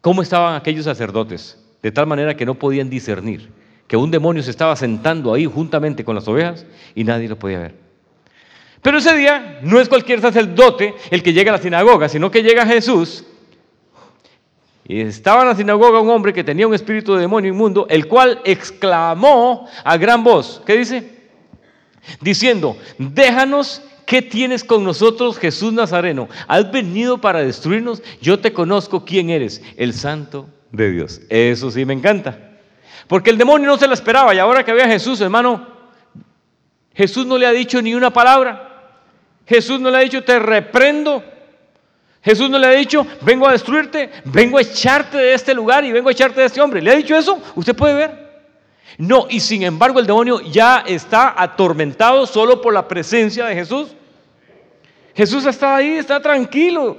[0.00, 3.59] cómo estaban aquellos sacerdotes de tal manera que no podían discernir
[3.90, 7.58] que un demonio se estaba sentando ahí juntamente con las ovejas y nadie lo podía
[7.58, 7.74] ver.
[8.82, 12.44] Pero ese día no es cualquier sacerdote el que llega a la sinagoga, sino que
[12.44, 13.24] llega Jesús.
[14.86, 18.06] Y estaba en la sinagoga un hombre que tenía un espíritu de demonio inmundo, el
[18.06, 21.10] cual exclamó a gran voz, ¿qué dice?
[22.20, 26.28] Diciendo, déjanos ¿Qué tienes con nosotros, Jesús Nazareno?
[26.48, 28.02] ¿Has venido para destruirnos?
[28.20, 31.20] Yo te conozco quién eres, el Santo de Dios.
[31.28, 32.49] Eso sí me encanta.
[33.10, 35.66] Porque el demonio no se lo esperaba y ahora que ve a Jesús, hermano,
[36.94, 38.92] Jesús no le ha dicho ni una palabra.
[39.48, 41.20] Jesús no le ha dicho, te reprendo.
[42.22, 45.90] Jesús no le ha dicho, vengo a destruirte, vengo a echarte de este lugar y
[45.90, 46.80] vengo a echarte de este hombre.
[46.80, 47.42] ¿Le ha dicho eso?
[47.56, 48.44] Usted puede ver.
[48.96, 53.88] No, y sin embargo el demonio ya está atormentado solo por la presencia de Jesús.
[55.16, 56.96] Jesús está ahí, está tranquilo,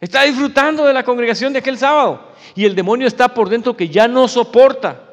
[0.00, 2.20] está disfrutando de la congregación de aquel sábado.
[2.54, 5.03] Y el demonio está por dentro que ya no soporta.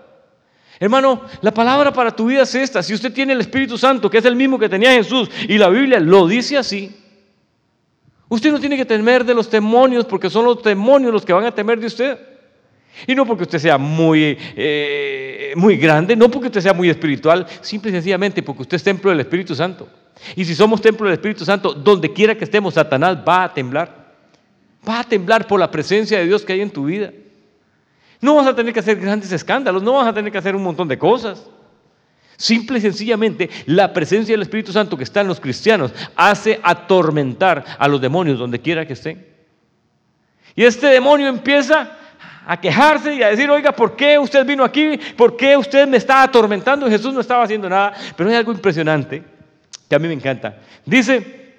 [0.81, 2.81] Hermano, la palabra para tu vida es esta.
[2.81, 5.69] Si usted tiene el Espíritu Santo, que es el mismo que tenía Jesús, y la
[5.69, 6.91] Biblia lo dice así,
[8.27, 11.45] usted no tiene que temer de los demonios porque son los demonios los que van
[11.45, 12.17] a temer de usted.
[13.05, 17.45] Y no porque usted sea muy, eh, muy grande, no porque usted sea muy espiritual,
[17.61, 19.87] simple y sencillamente porque usted es templo del Espíritu Santo.
[20.35, 24.15] Y si somos templo del Espíritu Santo, donde quiera que estemos, Satanás va a temblar.
[24.89, 27.11] Va a temblar por la presencia de Dios que hay en tu vida.
[28.21, 30.63] No vas a tener que hacer grandes escándalos, no vas a tener que hacer un
[30.63, 31.43] montón de cosas.
[32.37, 37.63] Simple y sencillamente, la presencia del Espíritu Santo que está en los cristianos hace atormentar
[37.77, 39.25] a los demonios donde quiera que estén.
[40.55, 41.97] Y este demonio empieza
[42.45, 44.99] a quejarse y a decir, oiga, ¿por qué usted vino aquí?
[45.15, 46.89] ¿Por qué usted me está atormentando?
[46.89, 47.93] Jesús no estaba haciendo nada.
[48.15, 49.23] Pero hay algo impresionante
[49.87, 50.57] que a mí me encanta.
[50.85, 51.53] Dice,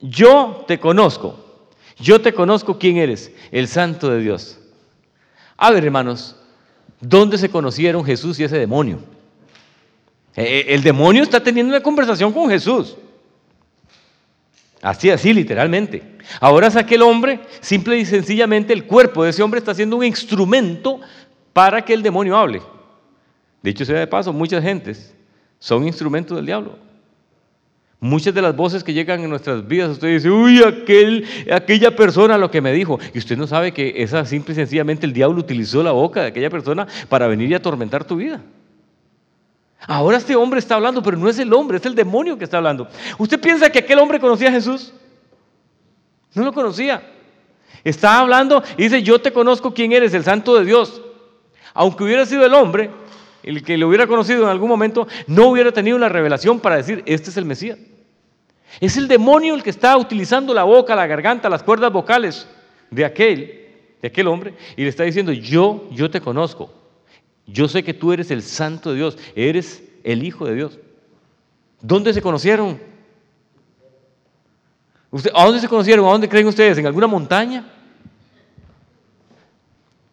[0.00, 4.59] yo te conozco, yo te conozco quién eres, el santo de Dios.
[5.62, 6.34] A ver, hermanos,
[7.02, 9.00] ¿dónde se conocieron Jesús y ese demonio?
[10.34, 12.96] Eh, eh, el demonio está teniendo una conversación con Jesús.
[14.80, 16.16] Así, así, literalmente.
[16.40, 20.04] Ahora es aquel hombre, simple y sencillamente el cuerpo de ese hombre está siendo un
[20.04, 21.02] instrumento
[21.52, 22.62] para que el demonio hable.
[23.62, 25.14] Dicho sea de paso, muchas gentes
[25.58, 26.78] son instrumentos del diablo.
[28.02, 32.38] Muchas de las voces que llegan en nuestras vidas, usted dice, uy, aquel, aquella persona
[32.38, 32.98] lo que me dijo.
[33.12, 36.28] Y usted no sabe que esa simple y sencillamente el diablo utilizó la boca de
[36.28, 38.40] aquella persona para venir y atormentar tu vida.
[39.86, 42.56] Ahora este hombre está hablando, pero no es el hombre, es el demonio que está
[42.56, 42.88] hablando.
[43.18, 44.94] ¿Usted piensa que aquel hombre conocía a Jesús?
[46.34, 47.02] No lo conocía.
[47.84, 51.02] Está hablando y dice, yo te conozco quién eres, el santo de Dios.
[51.74, 52.90] Aunque hubiera sido el hombre,
[53.42, 57.02] el que lo hubiera conocido en algún momento, no hubiera tenido la revelación para decir,
[57.06, 57.78] este es el Mesías.
[58.80, 62.46] Es el demonio el que está utilizando la boca, la garganta, las cuerdas vocales
[62.90, 63.68] de aquel,
[64.00, 66.72] de aquel hombre, y le está diciendo, yo, yo te conozco.
[67.46, 70.78] Yo sé que tú eres el santo de Dios, eres el Hijo de Dios.
[71.80, 72.80] ¿Dónde se conocieron?
[75.34, 76.06] ¿A dónde se conocieron?
[76.06, 76.78] ¿A dónde creen ustedes?
[76.78, 77.64] ¿En alguna montaña?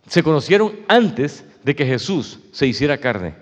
[0.07, 3.35] Se conocieron antes de que Jesús se hiciera carne,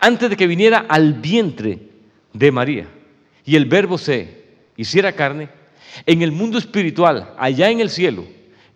[0.00, 1.78] antes de que viniera al vientre
[2.32, 2.88] de María
[3.44, 4.42] y el verbo se
[4.76, 5.48] hiciera carne,
[6.06, 8.24] en el mundo espiritual, allá en el cielo,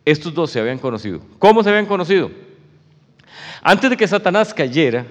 [0.04, 1.20] estos dos se habían conocido.
[1.38, 2.30] ¿Cómo se habían conocido?
[3.62, 5.06] Antes de que Satanás cayera,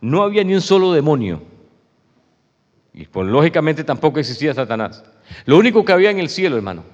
[0.00, 1.42] no había ni un solo demonio.
[2.94, 5.04] Y pues, lógicamente tampoco existía Satanás.
[5.44, 6.84] Lo único que había en el cielo, hermano,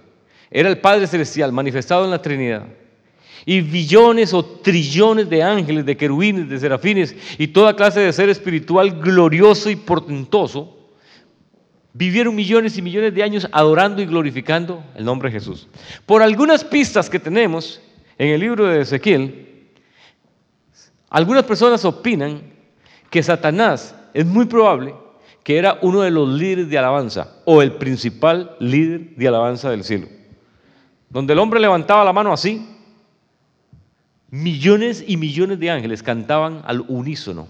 [0.50, 2.66] era el Padre Celestial manifestado en la Trinidad.
[3.50, 8.28] Y billones o trillones de ángeles, de querubines, de serafines y toda clase de ser
[8.28, 10.76] espiritual glorioso y portentoso
[11.94, 15.66] vivieron millones y millones de años adorando y glorificando el nombre de Jesús.
[16.04, 17.80] Por algunas pistas que tenemos
[18.18, 19.70] en el libro de Ezequiel,
[21.08, 22.42] algunas personas opinan
[23.08, 24.94] que Satanás es muy probable
[25.42, 29.84] que era uno de los líderes de alabanza o el principal líder de alabanza del
[29.84, 30.06] cielo.
[31.08, 32.74] Donde el hombre levantaba la mano así,
[34.30, 37.48] millones y millones de ángeles cantaban al unísono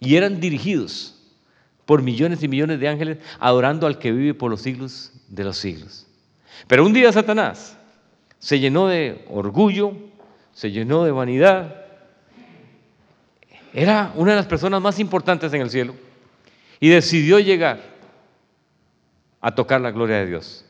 [0.00, 1.14] y eran dirigidos
[1.86, 5.56] por millones y millones de ángeles adorando al que vive por los siglos de los
[5.56, 6.06] siglos.
[6.66, 7.76] Pero un día Satanás
[8.38, 9.96] se llenó de orgullo,
[10.52, 11.84] se llenó de vanidad,
[13.72, 15.94] era una de las personas más importantes en el cielo
[16.80, 17.80] y decidió llegar
[19.40, 20.64] a tocar la gloria de Dios.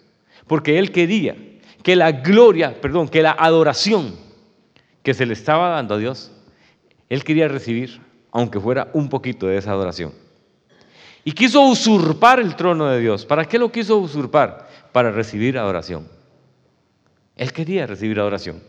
[0.46, 1.36] Porque él quería
[1.82, 4.14] que la gloria, perdón, que la adoración
[5.08, 6.30] que se le estaba dando a Dios,
[7.08, 7.98] él quería recibir,
[8.30, 10.12] aunque fuera un poquito de esa adoración.
[11.24, 13.24] Y quiso usurpar el trono de Dios.
[13.24, 14.68] ¿Para qué lo quiso usurpar?
[14.92, 16.06] Para recibir adoración.
[17.36, 18.62] Él quería recibir adoración.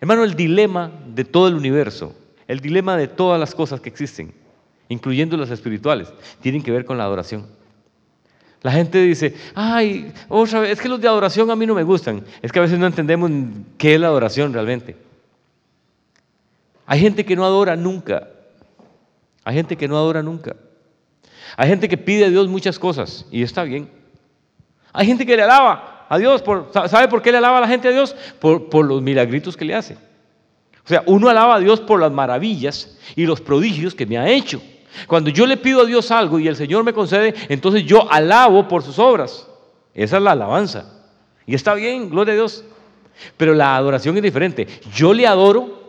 [0.00, 2.14] Hermano, el dilema de todo el universo,
[2.46, 4.32] el dilema de todas las cosas que existen,
[4.88, 7.48] incluyendo las espirituales, tienen que ver con la adoración.
[8.62, 11.82] La gente dice, ay, otra vez, es que los de adoración a mí no me
[11.82, 12.22] gustan.
[12.40, 13.32] Es que a veces no entendemos
[13.76, 15.12] qué es la adoración realmente.
[16.86, 18.28] Hay gente que no adora nunca.
[19.44, 20.56] Hay gente que no adora nunca.
[21.56, 23.90] Hay gente que pide a Dios muchas cosas y está bien.
[24.92, 26.42] Hay gente que le alaba a Dios.
[26.42, 28.14] Por, ¿Sabe por qué le alaba a la gente a Dios?
[28.38, 29.94] Por, por los milagritos que le hace.
[30.84, 34.28] O sea, uno alaba a Dios por las maravillas y los prodigios que me ha
[34.28, 34.60] hecho.
[35.06, 38.68] Cuando yo le pido a Dios algo y el Señor me concede, entonces yo alabo
[38.68, 39.48] por sus obras.
[39.94, 40.92] Esa es la alabanza.
[41.46, 42.64] Y está bien, gloria a Dios.
[43.36, 44.66] Pero la adoración es diferente.
[44.94, 45.83] Yo le adoro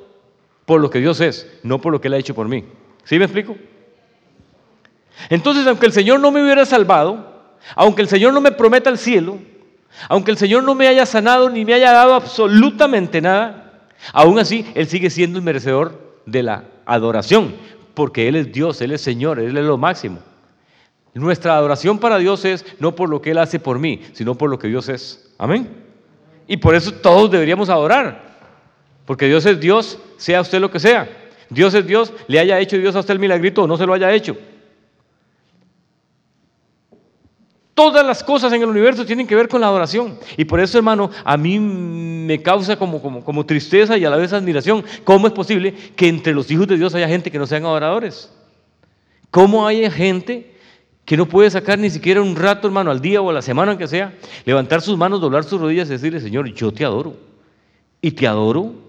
[0.65, 2.65] por lo que Dios es, no por lo que Él ha hecho por mí.
[3.03, 3.55] ¿Sí me explico?
[5.29, 7.33] Entonces, aunque el Señor no me hubiera salvado,
[7.75, 9.37] aunque el Señor no me prometa el cielo,
[10.09, 14.65] aunque el Señor no me haya sanado ni me haya dado absolutamente nada, aún así
[14.75, 17.55] Él sigue siendo el merecedor de la adoración,
[17.93, 20.19] porque Él es Dios, Él es Señor, Él es lo máximo.
[21.13, 24.49] Nuestra adoración para Dios es no por lo que Él hace por mí, sino por
[24.49, 25.33] lo que Dios es.
[25.37, 25.69] Amén.
[26.45, 28.24] Y por eso todos deberíamos adorar,
[29.05, 31.07] porque Dios es Dios, sea usted lo que sea.
[31.49, 33.93] Dios es Dios, le haya hecho Dios a usted el milagrito o no se lo
[33.93, 34.35] haya hecho.
[37.75, 40.17] Todas las cosas en el universo tienen que ver con la adoración.
[40.37, 44.15] Y por eso, hermano, a mí me causa como, como, como, tristeza y a la
[44.15, 44.83] vez admiración.
[45.03, 48.31] ¿Cómo es posible que entre los hijos de Dios haya gente que no sean adoradores?
[49.29, 50.55] ¿Cómo hay gente
[51.03, 53.77] que no puede sacar ni siquiera un rato, hermano, al día o a la semana
[53.77, 54.13] que sea,
[54.45, 57.17] levantar sus manos, doblar sus rodillas y decirle, Señor, yo te adoro.
[58.01, 58.84] Y te adoro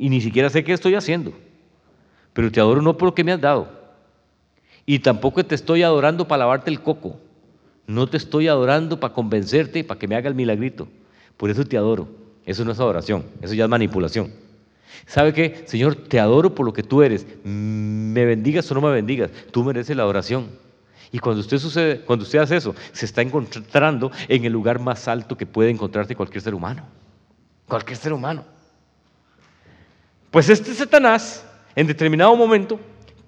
[0.00, 1.34] y ni siquiera sé qué estoy haciendo,
[2.32, 3.68] pero te adoro no por lo que me has dado.
[4.86, 7.20] Y tampoco te estoy adorando para lavarte el coco.
[7.86, 10.88] No te estoy adorando para convencerte para que me haga el milagrito.
[11.36, 12.08] Por eso te adoro.
[12.46, 14.32] Eso no es adoración, eso ya es manipulación.
[15.06, 15.64] ¿Sabe qué?
[15.66, 17.26] Señor, te adoro por lo que tú eres.
[17.44, 19.30] Me bendigas o no me bendigas.
[19.50, 20.48] Tú mereces la adoración.
[21.12, 25.08] Y cuando usted, sucede, cuando usted hace eso, se está encontrando en el lugar más
[25.08, 26.84] alto que puede encontrarse cualquier ser humano.
[27.68, 28.59] Cualquier ser humano.
[30.30, 32.78] Pues este Satanás, en determinado momento,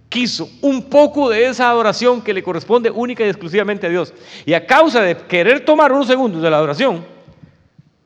[0.09, 4.12] quiso un poco de esa adoración que le corresponde única y exclusivamente a Dios.
[4.45, 7.05] Y a causa de querer tomar unos segundos de la adoración,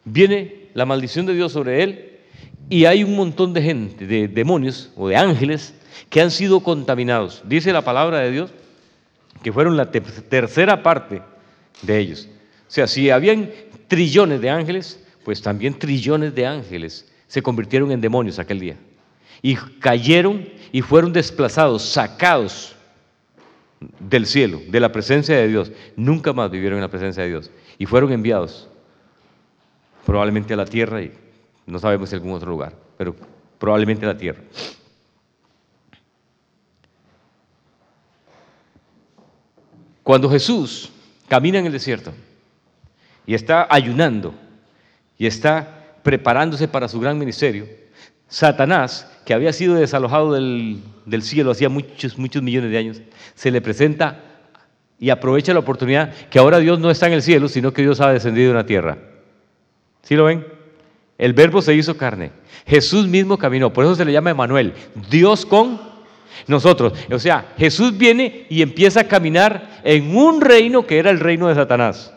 [0.04, 2.18] viene la maldición de Dios sobre él
[2.68, 5.74] y hay un montón de gente, de demonios o de ángeles
[6.08, 7.42] que han sido contaminados.
[7.44, 8.50] Dice la palabra de Dios
[9.42, 11.22] que fueron la tercera parte
[11.82, 12.28] de ellos.
[12.68, 13.50] O sea, si habían
[13.88, 18.76] trillones de ángeles, pues también trillones de ángeles se convirtieron en demonios aquel día.
[19.46, 22.74] Y cayeron y fueron desplazados, sacados
[24.00, 25.70] del cielo, de la presencia de Dios.
[25.94, 27.52] Nunca más vivieron en la presencia de Dios.
[27.78, 28.68] Y fueron enviados
[30.04, 31.12] probablemente a la tierra y
[31.64, 33.14] no sabemos si algún otro lugar, pero
[33.56, 34.42] probablemente a la tierra.
[40.02, 40.90] Cuando Jesús
[41.28, 42.12] camina en el desierto
[43.24, 44.34] y está ayunando
[45.16, 47.68] y está preparándose para su gran ministerio,
[48.26, 50.80] Satanás, que había sido desalojado del,
[51.20, 53.02] cielo hacía muchos, muchos millones de años,
[53.34, 54.20] se le presenta
[55.00, 58.00] y aprovecha la oportunidad que ahora Dios no está en el cielo, sino que Dios
[58.00, 58.98] ha descendido en la tierra.
[60.02, 60.46] ¿Sí lo ven?
[61.18, 62.30] El verbo se hizo carne.
[62.66, 64.74] Jesús mismo caminó, por eso se le llama Emanuel,
[65.10, 65.80] Dios con
[66.46, 66.92] nosotros.
[67.10, 71.48] O sea, Jesús viene y empieza a caminar en un reino que era el reino
[71.48, 72.14] de Satanás.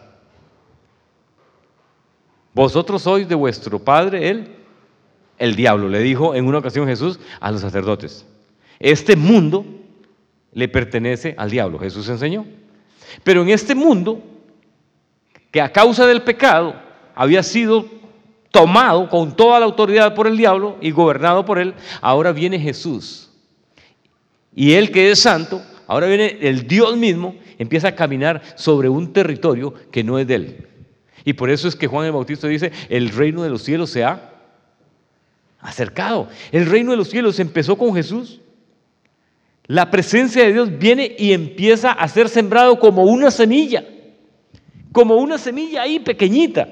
[2.53, 4.58] Vosotros sois de vuestro padre, él,
[5.39, 8.25] el diablo, le dijo en una ocasión Jesús a los sacerdotes.
[8.79, 9.65] Este mundo
[10.53, 12.45] le pertenece al diablo, Jesús enseñó.
[13.23, 14.21] Pero en este mundo,
[15.51, 16.75] que a causa del pecado
[17.15, 17.85] había sido
[18.51, 23.29] tomado con toda la autoridad por el diablo y gobernado por él, ahora viene Jesús.
[24.55, 29.13] Y él que es santo, ahora viene el Dios mismo, empieza a caminar sobre un
[29.13, 30.67] territorio que no es de él.
[31.25, 34.03] Y por eso es que Juan el Bautista dice, el reino de los cielos se
[34.03, 34.38] ha
[35.59, 36.27] acercado.
[36.51, 38.41] El reino de los cielos empezó con Jesús.
[39.65, 43.83] La presencia de Dios viene y empieza a ser sembrado como una semilla,
[44.91, 46.67] como una semilla ahí pequeñita.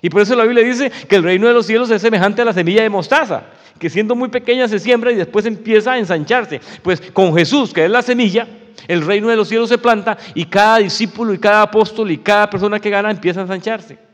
[0.00, 2.46] Y por eso la Biblia dice que el reino de los cielos es semejante a
[2.46, 3.44] la semilla de mostaza,
[3.78, 6.60] que siendo muy pequeña se siembra y después empieza a ensancharse.
[6.82, 8.48] Pues con Jesús, que es la semilla,
[8.88, 12.48] el reino de los cielos se planta y cada discípulo y cada apóstol y cada
[12.48, 14.11] persona que gana empieza a ensancharse.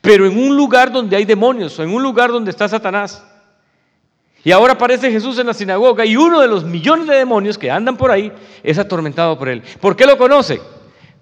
[0.00, 3.24] Pero en un lugar donde hay demonios, en un lugar donde está Satanás.
[4.44, 7.70] Y ahora aparece Jesús en la sinagoga y uno de los millones de demonios que
[7.70, 9.62] andan por ahí es atormentado por él.
[9.80, 10.60] ¿Por qué lo conoce?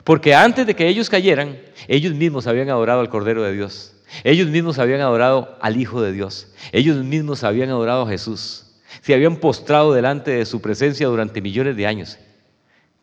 [0.05, 3.94] Porque antes de que ellos cayeran, ellos mismos habían adorado al Cordero de Dios.
[4.25, 6.49] Ellos mismos habían adorado al Hijo de Dios.
[6.73, 8.66] Ellos mismos habían adorado a Jesús.
[9.03, 12.18] Se habían postrado delante de su presencia durante millones de años.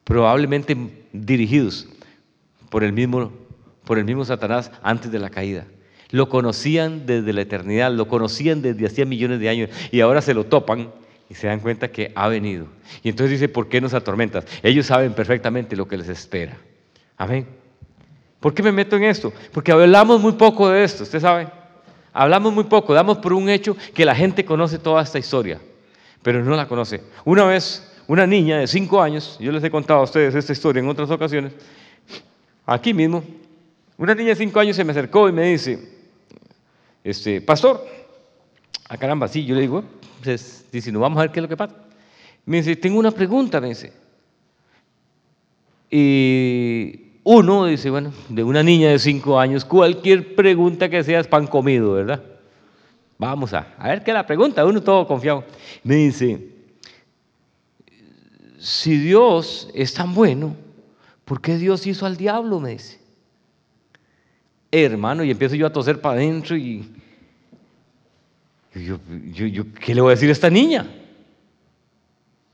[0.04, 0.76] Probablemente
[1.14, 1.88] dirigidos
[2.70, 3.32] por el mismo
[3.88, 5.66] por el mismo Satanás antes de la caída.
[6.12, 10.34] Lo conocían desde la eternidad, lo conocían desde hacía millones de años y ahora se
[10.34, 10.92] lo topan
[11.30, 12.68] y se dan cuenta que ha venido.
[13.02, 14.46] Y entonces dice, ¿por qué nos atormentas?
[14.62, 16.58] Ellos saben perfectamente lo que les espera.
[17.18, 17.48] Amén.
[18.40, 19.34] ¿Por qué me meto en esto?
[19.52, 21.48] Porque hablamos muy poco de esto, usted sabe.
[22.14, 25.60] Hablamos muy poco, damos por un hecho que la gente conoce toda esta historia,
[26.22, 27.02] pero no la conoce.
[27.26, 30.82] Una vez, una niña de cinco años, yo les he contado a ustedes esta historia
[30.82, 31.54] en otras ocasiones,
[32.66, 33.24] aquí mismo,
[33.98, 35.80] una niña de cinco años se me acercó y me dice,
[37.04, 37.84] este, pastor,
[38.90, 39.84] a ah, caramba, sí, yo le digo,
[40.24, 41.76] pues, dice, no vamos a ver qué es lo que pasa.
[42.46, 43.92] Me dice, tengo una pregunta, me dice.
[45.90, 51.28] Y uno dice, bueno, de una niña de cinco años, cualquier pregunta que sea es
[51.28, 52.24] pan comido, ¿verdad?
[53.18, 55.44] Vamos a, a ver qué la pregunta, uno todo confiado.
[55.84, 56.56] Me dice,
[58.60, 60.56] si Dios es tan bueno,
[61.26, 62.60] ¿por qué Dios hizo al diablo?
[62.60, 63.07] Me dice.
[64.84, 66.90] Hermano, y empiezo yo a toser para adentro y,
[68.76, 69.00] yo,
[69.32, 70.88] yo, ¿qué le voy a decir a esta niña?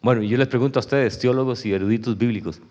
[0.01, 2.61] Bueno, yo les pregunto a ustedes, teólogos y eruditos bíblicos,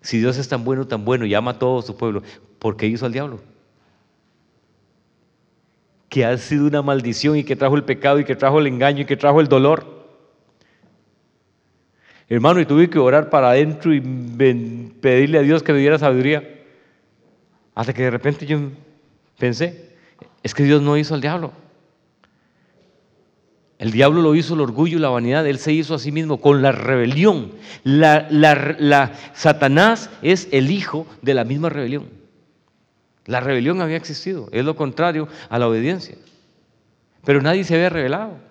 [0.00, 2.22] si Dios es tan bueno, tan bueno y ama a todo su pueblo,
[2.58, 3.40] ¿por qué hizo al diablo?
[6.08, 9.02] Que ha sido una maldición y que trajo el pecado y que trajo el engaño
[9.02, 9.98] y que trajo el dolor.
[12.30, 14.00] Hermano, y tuve que orar para adentro y
[15.00, 16.56] pedirle a Dios que me diera sabiduría.
[17.74, 18.58] Hasta que de repente yo
[19.38, 19.96] pensé,
[20.42, 21.52] es que Dios no hizo al diablo.
[23.78, 26.40] El diablo lo hizo el orgullo y la vanidad, él se hizo a sí mismo
[26.40, 27.52] con la rebelión.
[27.84, 32.08] La, la, Satanás es el hijo de la misma rebelión.
[33.26, 36.16] La rebelión había existido, es lo contrario a la obediencia.
[37.24, 38.47] Pero nadie se había revelado.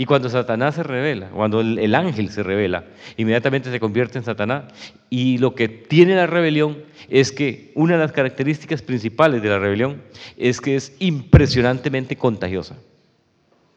[0.00, 2.84] Y cuando Satanás se revela, cuando el, ángel se revela,
[3.16, 4.64] inmediatamente se convierte en Satanás.
[5.10, 6.78] Y lo que tiene la rebelión
[7.08, 10.00] es que una de las características principales de la rebelión
[10.36, 12.76] es que es impresionantemente contagiosa.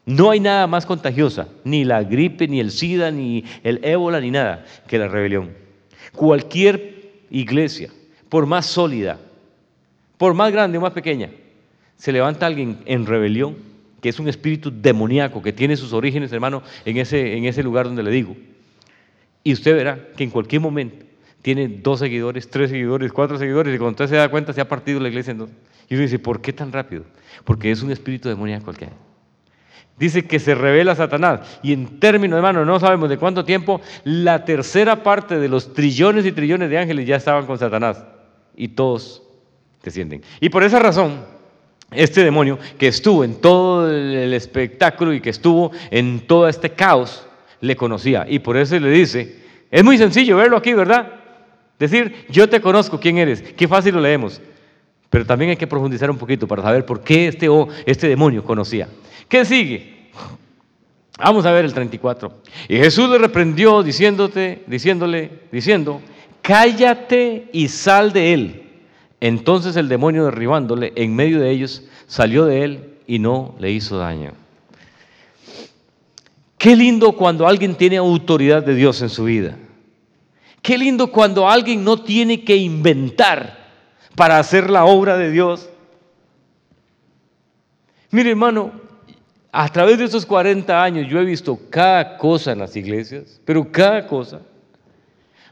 [0.06, 4.30] No hay nada más contagiosa, ni la gripe, ni el SIDA, ni el ébola, ni
[4.30, 5.50] nada, que la rebelión.
[6.12, 7.90] Cualquier iglesia,
[8.28, 9.18] por más sólida,
[10.18, 11.30] por más grande o más pequeña,
[11.96, 13.71] se levanta alguien en rebelión
[14.02, 17.86] que es un espíritu demoníaco que tiene sus orígenes, hermano, en ese, en ese lugar
[17.86, 18.36] donde le digo.
[19.44, 21.06] Y usted verá que en cualquier momento
[21.40, 24.68] tiene dos seguidores, tres seguidores, cuatro seguidores, y cuando usted se da cuenta se ha
[24.68, 25.50] partido la iglesia en dos.
[25.88, 27.04] Y uno dice, ¿por qué tan rápido?
[27.44, 28.90] Porque es un espíritu demoníaco el.
[29.96, 31.60] Dice que se revela Satanás.
[31.62, 36.26] Y en términos, hermano, no sabemos de cuánto tiempo, la tercera parte de los trillones
[36.26, 38.02] y trillones de ángeles ya estaban con Satanás.
[38.56, 39.22] Y todos
[39.84, 40.22] descienden.
[40.40, 41.20] Y por esa razón,
[41.94, 47.26] este demonio que estuvo en todo el espectáculo y que estuvo en todo este caos,
[47.60, 48.26] le conocía.
[48.28, 49.36] Y por eso le dice,
[49.70, 51.08] es muy sencillo verlo aquí, ¿verdad?
[51.78, 53.42] Decir, yo te conozco, ¿quién eres?
[53.42, 54.40] Qué fácil lo leemos.
[55.10, 57.48] Pero también hay que profundizar un poquito para saber por qué este,
[57.86, 58.88] este demonio conocía.
[59.28, 60.10] ¿Qué sigue?
[61.18, 62.42] Vamos a ver el 34.
[62.68, 66.00] Y Jesús le reprendió diciéndote, diciéndole, diciendo,
[66.40, 68.62] cállate y sal de él.
[69.22, 73.96] Entonces el demonio derribándole en medio de ellos salió de él y no le hizo
[73.96, 74.32] daño.
[76.58, 79.56] Qué lindo cuando alguien tiene autoridad de Dios en su vida.
[80.60, 83.58] Qué lindo cuando alguien no tiene que inventar
[84.16, 85.70] para hacer la obra de Dios.
[88.10, 88.72] Mire hermano,
[89.52, 93.70] a través de esos 40 años yo he visto cada cosa en las iglesias, pero
[93.70, 94.40] cada cosa.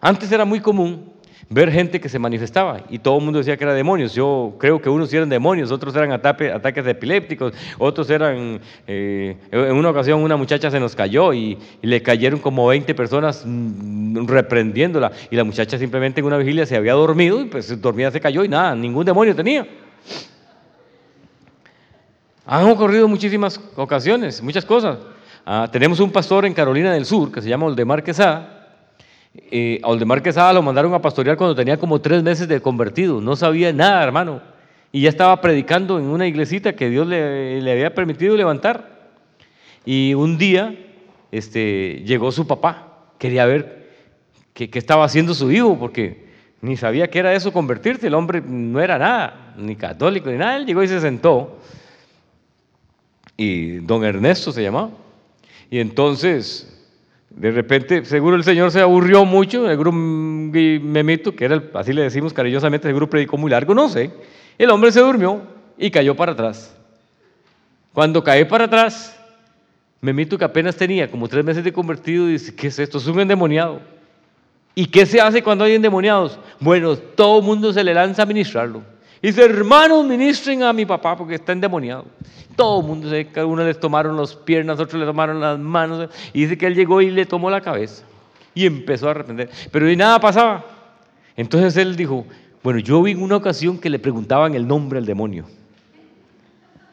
[0.01, 3.65] Antes era muy común ver gente que se manifestaba y todo el mundo decía que
[3.65, 4.15] eran demonios.
[4.15, 9.91] Yo creo que unos eran demonios, otros eran ataques epilépticos, otros eran, eh, en una
[9.91, 15.37] ocasión una muchacha se nos cayó y, le cayeron como 20 personas mm, reprendiéndola y
[15.37, 18.49] la muchacha simplemente en una vigilia se había dormido y pues dormida se cayó y
[18.49, 19.67] nada, ningún demonio tenía.
[22.47, 24.99] Han ocurrido muchísimas ocasiones, muchas cosas.
[25.47, 28.60] Ah, tenemos un pastor en Carolina del Sur que se llama Oldemar Quesada,
[29.35, 33.21] eh, a Oldemar Quesada lo mandaron a pastorear cuando tenía como tres meses de convertido,
[33.21, 34.43] no sabía nada, hermano,
[34.93, 38.99] y ya estaba predicando en una iglesita que Dios le, había permitido levantar.
[39.85, 40.75] Y un día
[41.31, 43.89] este, llegó su papá, quería ver
[44.53, 46.29] qué, estaba haciendo su hijo, porque
[46.61, 50.57] ni sabía qué era eso convertirse, el hombre no era nada, ni católico, ni nada,
[50.57, 51.59] él llegó y se sentó.
[53.37, 54.91] Y don Ernesto se llamaba.
[55.71, 56.80] Y entonces
[57.31, 62.03] de repente, seguro el Señor se aburrió mucho, el grupo Memito, que era, así le
[62.03, 64.11] decimos cariñosamente, el grupo predicó muy largo, no sé.
[64.59, 65.41] El hombre se durmió
[65.79, 66.77] y cayó para atrás.
[67.93, 69.17] Cuando cae para atrás,
[70.01, 72.99] Memito, que apenas tenía como tres meses de convertido, dice, ¿qué es esto?
[72.99, 73.81] Es un endemoniado.
[74.75, 76.39] ¿Y qué se hace cuando hay endemoniados?
[76.59, 78.83] Bueno, todo el mundo se le lanza a ministrarlo.
[79.23, 82.07] Y dice, hermanos, ministren a mi papá porque está endemoniado.
[82.57, 86.09] Todo el mundo, cada uno les tomaron las piernas, otros le tomaron las manos.
[86.33, 88.05] Y dice que él llegó y le tomó la cabeza.
[88.55, 89.51] Y empezó a arrepender.
[89.71, 90.65] Pero y nada pasaba.
[91.37, 92.27] Entonces él dijo,
[92.63, 95.45] bueno, yo vi en una ocasión que le preguntaban el nombre al demonio.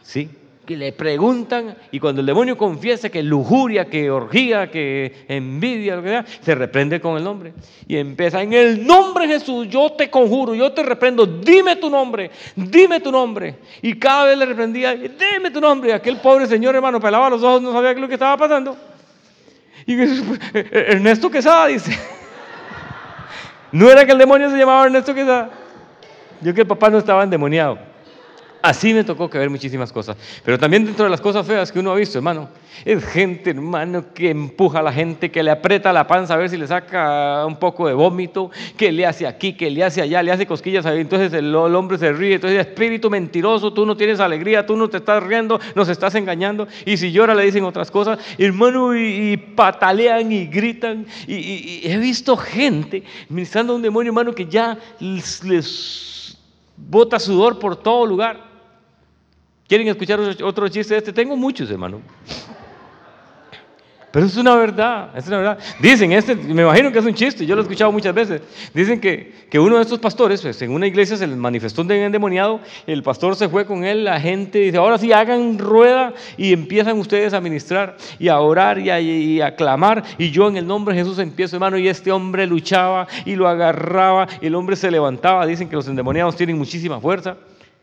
[0.03, 0.29] ¿Sí?
[0.67, 6.03] Que le preguntan y cuando el demonio confiesa que lujuria, que orgía, que envidia, lo
[6.03, 7.53] que sea, se reprende con el nombre.
[7.87, 11.89] Y empieza, en el nombre de Jesús, yo te conjuro, yo te reprendo, dime tu
[11.89, 13.55] nombre, dime tu nombre.
[13.81, 15.93] Y cada vez le reprendía, dime tu nombre.
[15.93, 18.75] Aquel pobre señor hermano pelaba los ojos, no sabía qué lo que estaba pasando.
[19.85, 19.95] Y
[20.53, 21.97] Ernesto Quesada dice,
[23.71, 25.49] no era que el demonio se llamaba Ernesto Quesada.
[26.41, 27.79] Yo que el papá no estaba endemoniado.
[28.61, 30.17] Así me tocó que ver muchísimas cosas.
[30.43, 32.49] Pero también dentro de las cosas feas que uno ha visto, hermano,
[32.85, 36.49] es gente, hermano, que empuja a la gente, que le aprieta la panza a ver
[36.49, 40.21] si le saca un poco de vómito, que le hace aquí, que le hace allá,
[40.23, 41.01] le hace cosquillas ahí.
[41.01, 42.35] Entonces el, hombre se ríe.
[42.35, 46.67] Entonces, espíritu mentiroso, tú no tienes alegría, tú no te estás riendo, nos estás engañando.
[46.85, 51.05] Y si llora, le dicen otras cosas, hermano, y, patalean y gritan.
[51.27, 56.37] Y, he visto gente ministrando a un demonio, hermano, que ya les
[56.77, 58.46] bota sudor por todo lugar.
[59.67, 61.13] ¿Quieren escuchar otro chiste de este?
[61.13, 62.01] Tengo muchos, hermano.
[64.09, 65.59] Pero es una verdad, es una verdad.
[65.79, 68.41] Dicen, este, me imagino que es un chiste, yo lo he escuchado muchas veces.
[68.73, 71.91] Dicen que, que uno de estos pastores, pues, en una iglesia se les manifestó un
[71.91, 76.53] endemoniado, el pastor se fue con él, la gente dice, ahora sí hagan rueda y
[76.53, 80.03] empiezan ustedes a ministrar y a orar y a, clamar.
[80.17, 83.47] Y yo en el nombre de Jesús empiezo, hermano, y este hombre luchaba y lo
[83.49, 85.45] agarraba, y el hombre se levantaba.
[85.45, 87.35] Dicen que los endemoniados tienen muchísima fuerza,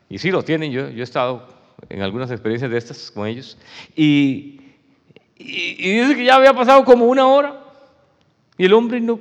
[0.09, 1.53] y sí los tienen, yo, yo he estado
[1.89, 3.57] en algunas experiencias de estas con ellos.
[3.97, 4.61] Y,
[5.37, 7.61] dice que ya había pasado como una hora
[8.57, 9.18] y el hombre no,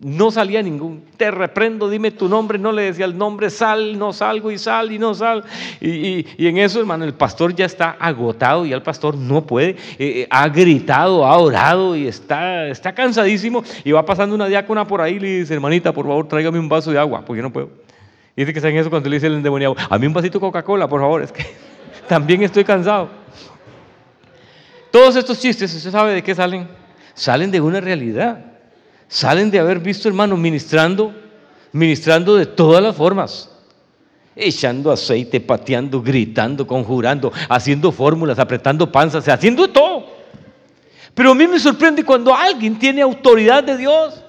[0.00, 1.04] no salía ningún.
[1.16, 2.58] Te reprendo, dime tu nombre.
[2.58, 5.44] No le decía el nombre, sal, no salgo y sal y no sal.
[5.80, 9.70] Y, en eso, hermano, el pastor ya está agotado y el pastor no puede.
[9.70, 13.62] Eh, eh, ha gritado, ha orado y está, está cansadísimo.
[13.84, 16.68] Y va pasando una diácona por ahí y le dice, hermanita, por favor, tráigame un
[16.68, 17.68] vaso de agua, porque no puedo.
[18.40, 20.88] Dice que saben eso cuando le dice el endemoniado, a mí un vasito de Coca-Cola,
[20.88, 21.44] por favor, es que
[22.08, 23.10] también estoy cansado.
[24.90, 26.66] Todos estos chistes, ¿usted sabe de qué salen?
[27.12, 28.42] Salen de una realidad.
[29.08, 31.14] Salen de haber visto, hermano, ministrando,
[31.72, 33.50] ministrando de todas las formas.
[34.34, 40.06] Echando aceite, pateando, gritando, conjurando, haciendo fórmulas, apretando panzas, haciendo todo.
[41.12, 44.24] Pero a mí me sorprende cuando alguien tiene autoridad de Dios.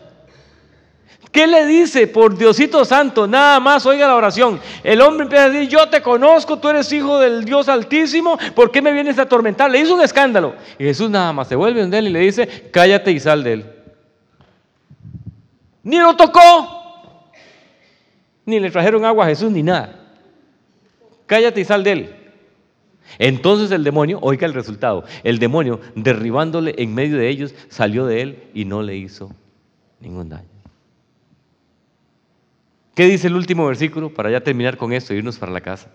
[1.32, 3.26] ¿Qué le dice por Diosito Santo?
[3.26, 4.60] Nada más oiga la oración.
[4.84, 8.70] El hombre empieza a decir, yo te conozco, tú eres hijo del Dios Altísimo, ¿por
[8.72, 9.72] qué me vienes a atormentar?
[9.72, 10.56] Le hizo un escándalo.
[10.78, 13.54] Y Jesús nada más se vuelve donde él y le dice, cállate y sal de
[13.54, 13.66] él.
[15.84, 17.32] Ni lo tocó,
[18.46, 20.00] ni le trajeron agua a Jesús, ni nada.
[21.28, 22.16] Cállate y sal de él.
[23.20, 28.22] Entonces el demonio, oiga el resultado, el demonio derribándole en medio de ellos, salió de
[28.22, 29.32] él y no le hizo
[30.02, 30.51] ningún daño.
[32.96, 35.90] ¿Qué dice el último versículo para ya terminar con esto y irnos para la casa?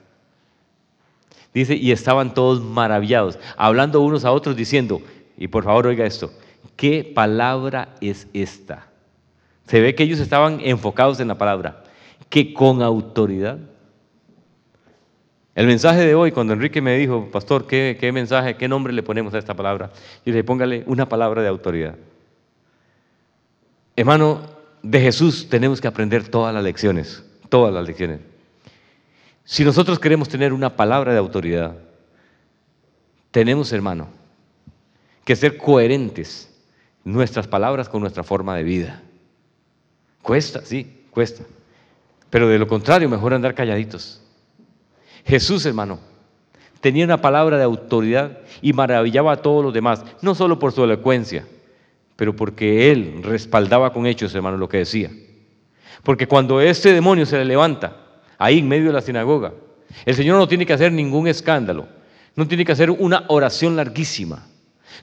[1.52, 5.00] Dice, y estaban todos maravillados, hablando unos a otros diciendo,
[5.38, 6.30] y por favor oiga esto,
[6.76, 8.86] ¿qué palabra es esta?
[9.66, 11.82] Se ve que ellos estaban enfocados en la palabra,
[12.28, 13.58] que con autoridad.
[15.54, 19.02] El mensaje de hoy, cuando Enrique me dijo, pastor, ¿qué, qué mensaje, qué nombre le
[19.02, 19.90] ponemos a esta palabra?
[19.94, 21.94] Yo le dije, póngale una palabra de autoridad.
[23.96, 24.55] Hermano,
[24.90, 28.20] de Jesús tenemos que aprender todas las lecciones, todas las lecciones.
[29.44, 31.76] Si nosotros queremos tener una palabra de autoridad,
[33.32, 34.08] tenemos, hermano,
[35.24, 36.52] que ser coherentes
[37.04, 39.02] nuestras palabras con nuestra forma de vida.
[40.22, 41.42] Cuesta, sí, cuesta.
[42.30, 44.22] Pero de lo contrario, mejor andar calladitos.
[45.24, 45.98] Jesús, hermano,
[46.80, 50.84] tenía una palabra de autoridad y maravillaba a todos los demás, no solo por su
[50.84, 51.44] elocuencia,
[52.16, 55.10] pero porque él respaldaba con hechos, hermano, lo que decía.
[56.02, 57.96] Porque cuando este demonio se le levanta,
[58.38, 59.52] ahí en medio de la sinagoga,
[60.04, 61.86] el Señor no tiene que hacer ningún escándalo,
[62.34, 64.46] no tiene que hacer una oración larguísima,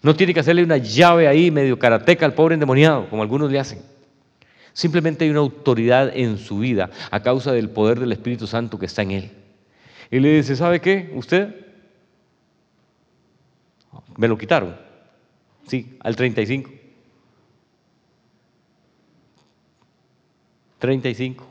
[0.02, 3.60] no tiene que hacerle una llave ahí medio karateca al pobre endemoniado, como algunos le
[3.60, 3.80] hacen.
[4.74, 8.88] Simplemente hay una autoridad en su vida a causa del poder del Espíritu Santo que
[8.88, 9.32] está en él.
[10.10, 11.12] Y le dice, ¿sabe qué?
[11.16, 11.56] ¿Usted?
[14.18, 14.76] Me lo quitaron.
[15.68, 16.83] Sí, al 35.
[20.84, 21.48] 35.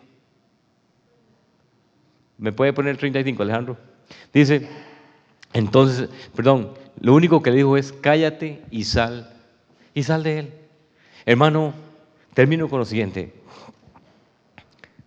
[2.36, 3.78] ¿Me puede poner 35, Alejandro?
[4.30, 4.68] Dice,
[5.54, 9.32] entonces, perdón, lo único que le dijo es, cállate y sal,
[9.94, 10.52] y sal de él.
[11.24, 11.72] Hermano,
[12.34, 13.32] termino con lo siguiente.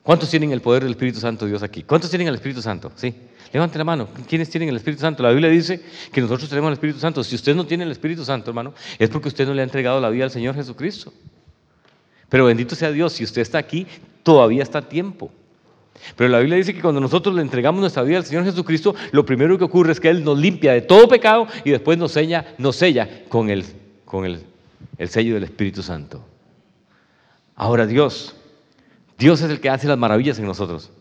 [0.02, 1.84] ¿Cuántos tienen el poder del Espíritu Santo Dios aquí?
[1.84, 2.92] ¿Cuántos tienen el Espíritu Santo?
[2.96, 3.14] Sí.
[3.54, 4.08] Levante la mano.
[4.28, 5.22] ¿Quiénes tienen el Espíritu Santo?
[5.22, 7.24] La Biblia dice que nosotros tenemos el Espíritu Santo.
[7.24, 10.02] Si usted no tiene el Espíritu Santo, hermano, es porque usted no le ha entregado
[10.02, 11.14] la vida al Señor Jesucristo.
[12.30, 13.86] Pero bendito sea Dios, si usted está aquí,
[14.24, 15.32] todavía está a tiempo.
[16.16, 19.26] Pero la Biblia dice que cuando nosotros le entregamos nuestra vida al Señor Jesucristo, lo
[19.26, 22.54] primero que ocurre es que Él nos limpia de todo pecado y después nos sella,
[22.58, 23.66] nos sella con, el,
[24.04, 24.44] con el,
[24.98, 26.24] el sello del Espíritu Santo.
[27.56, 28.36] Ahora Dios,
[29.18, 30.92] Dios es el que hace las maravillas en nosotros.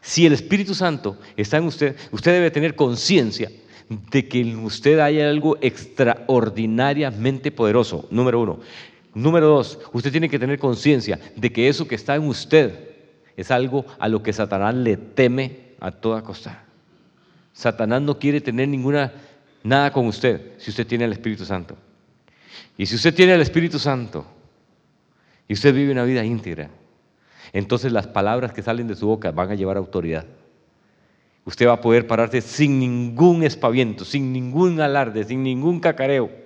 [0.00, 3.50] Si el Espíritu Santo está en usted, usted debe tener conciencia
[3.88, 8.06] de que en usted hay algo extraordinariamente poderoso.
[8.10, 8.60] Número uno.
[9.16, 12.90] Número dos, usted tiene que tener conciencia de que eso que está en usted
[13.34, 16.64] es algo a lo que Satanás le teme a toda costa.
[17.54, 19.14] Satanás no quiere tener ninguna
[19.62, 21.78] nada con usted si usted tiene el Espíritu Santo.
[22.76, 24.26] Y si usted tiene el Espíritu Santo
[25.48, 26.68] y usted vive una vida íntegra,
[27.54, 30.26] entonces las palabras que salen de su boca van a llevar autoridad.
[31.46, 36.44] Usted va a poder pararse sin ningún espaviento, sin ningún alarde, sin ningún cacareo.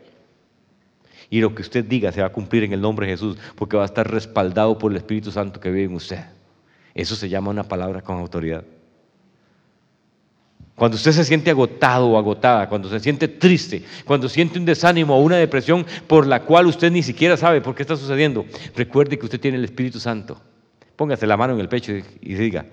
[1.30, 3.76] Y lo que usted diga se va a cumplir en el nombre de Jesús, porque
[3.76, 6.24] va a estar respaldado por el Espíritu Santo que vive en usted.
[6.92, 8.64] Eso se llama una palabra con autoridad.
[10.74, 15.14] Cuando usted se siente agotado o agotada, cuando se siente triste, cuando siente un desánimo
[15.14, 19.18] o una depresión por la cual usted ni siquiera sabe por qué está sucediendo, recuerde
[19.18, 20.40] que usted tiene el Espíritu Santo.
[20.96, 22.66] Póngase la mano en el pecho y diga,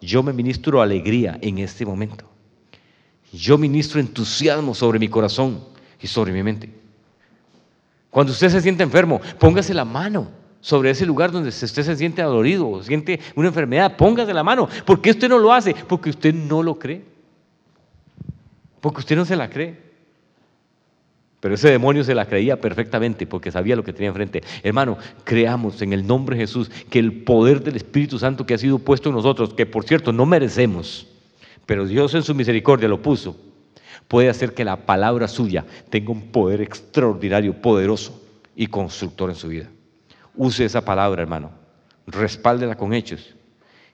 [0.00, 2.28] yo me ministro alegría en este momento.
[3.32, 5.62] Yo ministro entusiasmo sobre mi corazón
[6.00, 6.85] y sobre mi mente.
[8.16, 10.28] Cuando usted se siente enfermo, póngase la mano
[10.62, 14.70] sobre ese lugar donde usted se siente adorido o siente una enfermedad, póngase la mano.
[14.86, 15.74] ¿Por qué usted no lo hace?
[15.86, 17.04] Porque usted no lo cree.
[18.80, 19.78] Porque usted no se la cree.
[21.40, 24.42] Pero ese demonio se la creía perfectamente porque sabía lo que tenía enfrente.
[24.62, 28.58] Hermano, creamos en el nombre de Jesús que el poder del Espíritu Santo que ha
[28.58, 31.06] sido puesto en nosotros, que por cierto no merecemos,
[31.66, 33.36] pero Dios en su misericordia lo puso,
[34.08, 38.22] puede hacer que la palabra suya tenga un poder extraordinario, poderoso
[38.54, 39.68] y constructor en su vida.
[40.34, 41.50] Use esa palabra, hermano.
[42.06, 43.34] Respáldela con hechos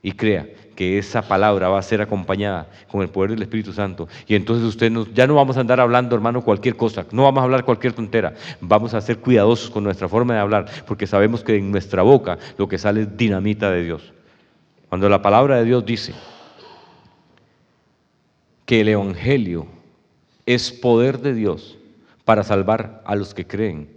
[0.02, 4.08] y crea que esa palabra va a ser acompañada con el poder del Espíritu Santo.
[4.26, 7.44] Y entonces usted ya no vamos a andar hablando, hermano, cualquier cosa, no vamos a
[7.44, 11.56] hablar cualquier tontera, vamos a ser cuidadosos con nuestra forma de hablar, porque sabemos que
[11.56, 14.12] en nuestra boca lo que sale es dinamita de Dios.
[14.88, 16.14] Cuando la palabra de Dios dice
[18.66, 19.66] que el Evangelio
[20.46, 21.78] es poder de Dios
[22.24, 23.88] para salvar a los que creen,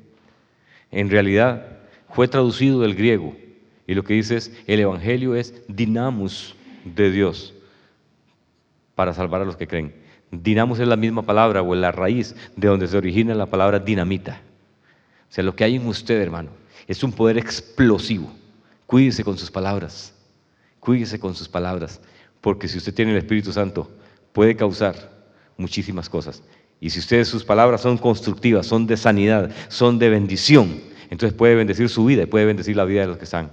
[0.91, 1.67] en realidad
[2.09, 3.35] fue traducido del griego
[3.87, 7.53] y lo que dice es, el Evangelio es dinamos de Dios
[8.95, 9.93] para salvar a los que creen.
[10.31, 14.41] Dinamos es la misma palabra o la raíz de donde se origina la palabra dinamita.
[15.29, 16.49] O sea, lo que hay en usted, hermano,
[16.87, 18.31] es un poder explosivo.
[18.87, 20.13] Cuídese con sus palabras.
[20.79, 22.01] Cuídese con sus palabras.
[22.41, 23.89] Porque si usted tiene el Espíritu Santo,
[24.33, 25.14] puede causar
[25.58, 26.43] muchísimas cosas.
[26.80, 31.56] Y si ustedes sus palabras son constructivas, son de sanidad, son de bendición, entonces puede
[31.56, 33.51] bendecir su vida y puede bendecir la vida de los que están.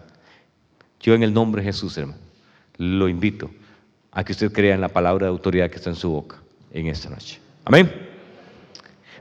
[1.00, 2.18] Yo en el nombre de Jesús, hermano,
[2.76, 3.50] lo invito
[4.10, 6.36] a que usted crea en la palabra de autoridad que está en su boca
[6.72, 7.38] en esta noche.
[7.64, 7.90] Amén.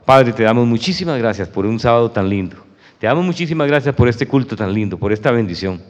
[0.04, 2.56] Padre, te damos muchísimas gracias por un sábado tan lindo.
[2.98, 5.80] Te damos muchísimas gracias por este culto tan lindo, por esta bendición.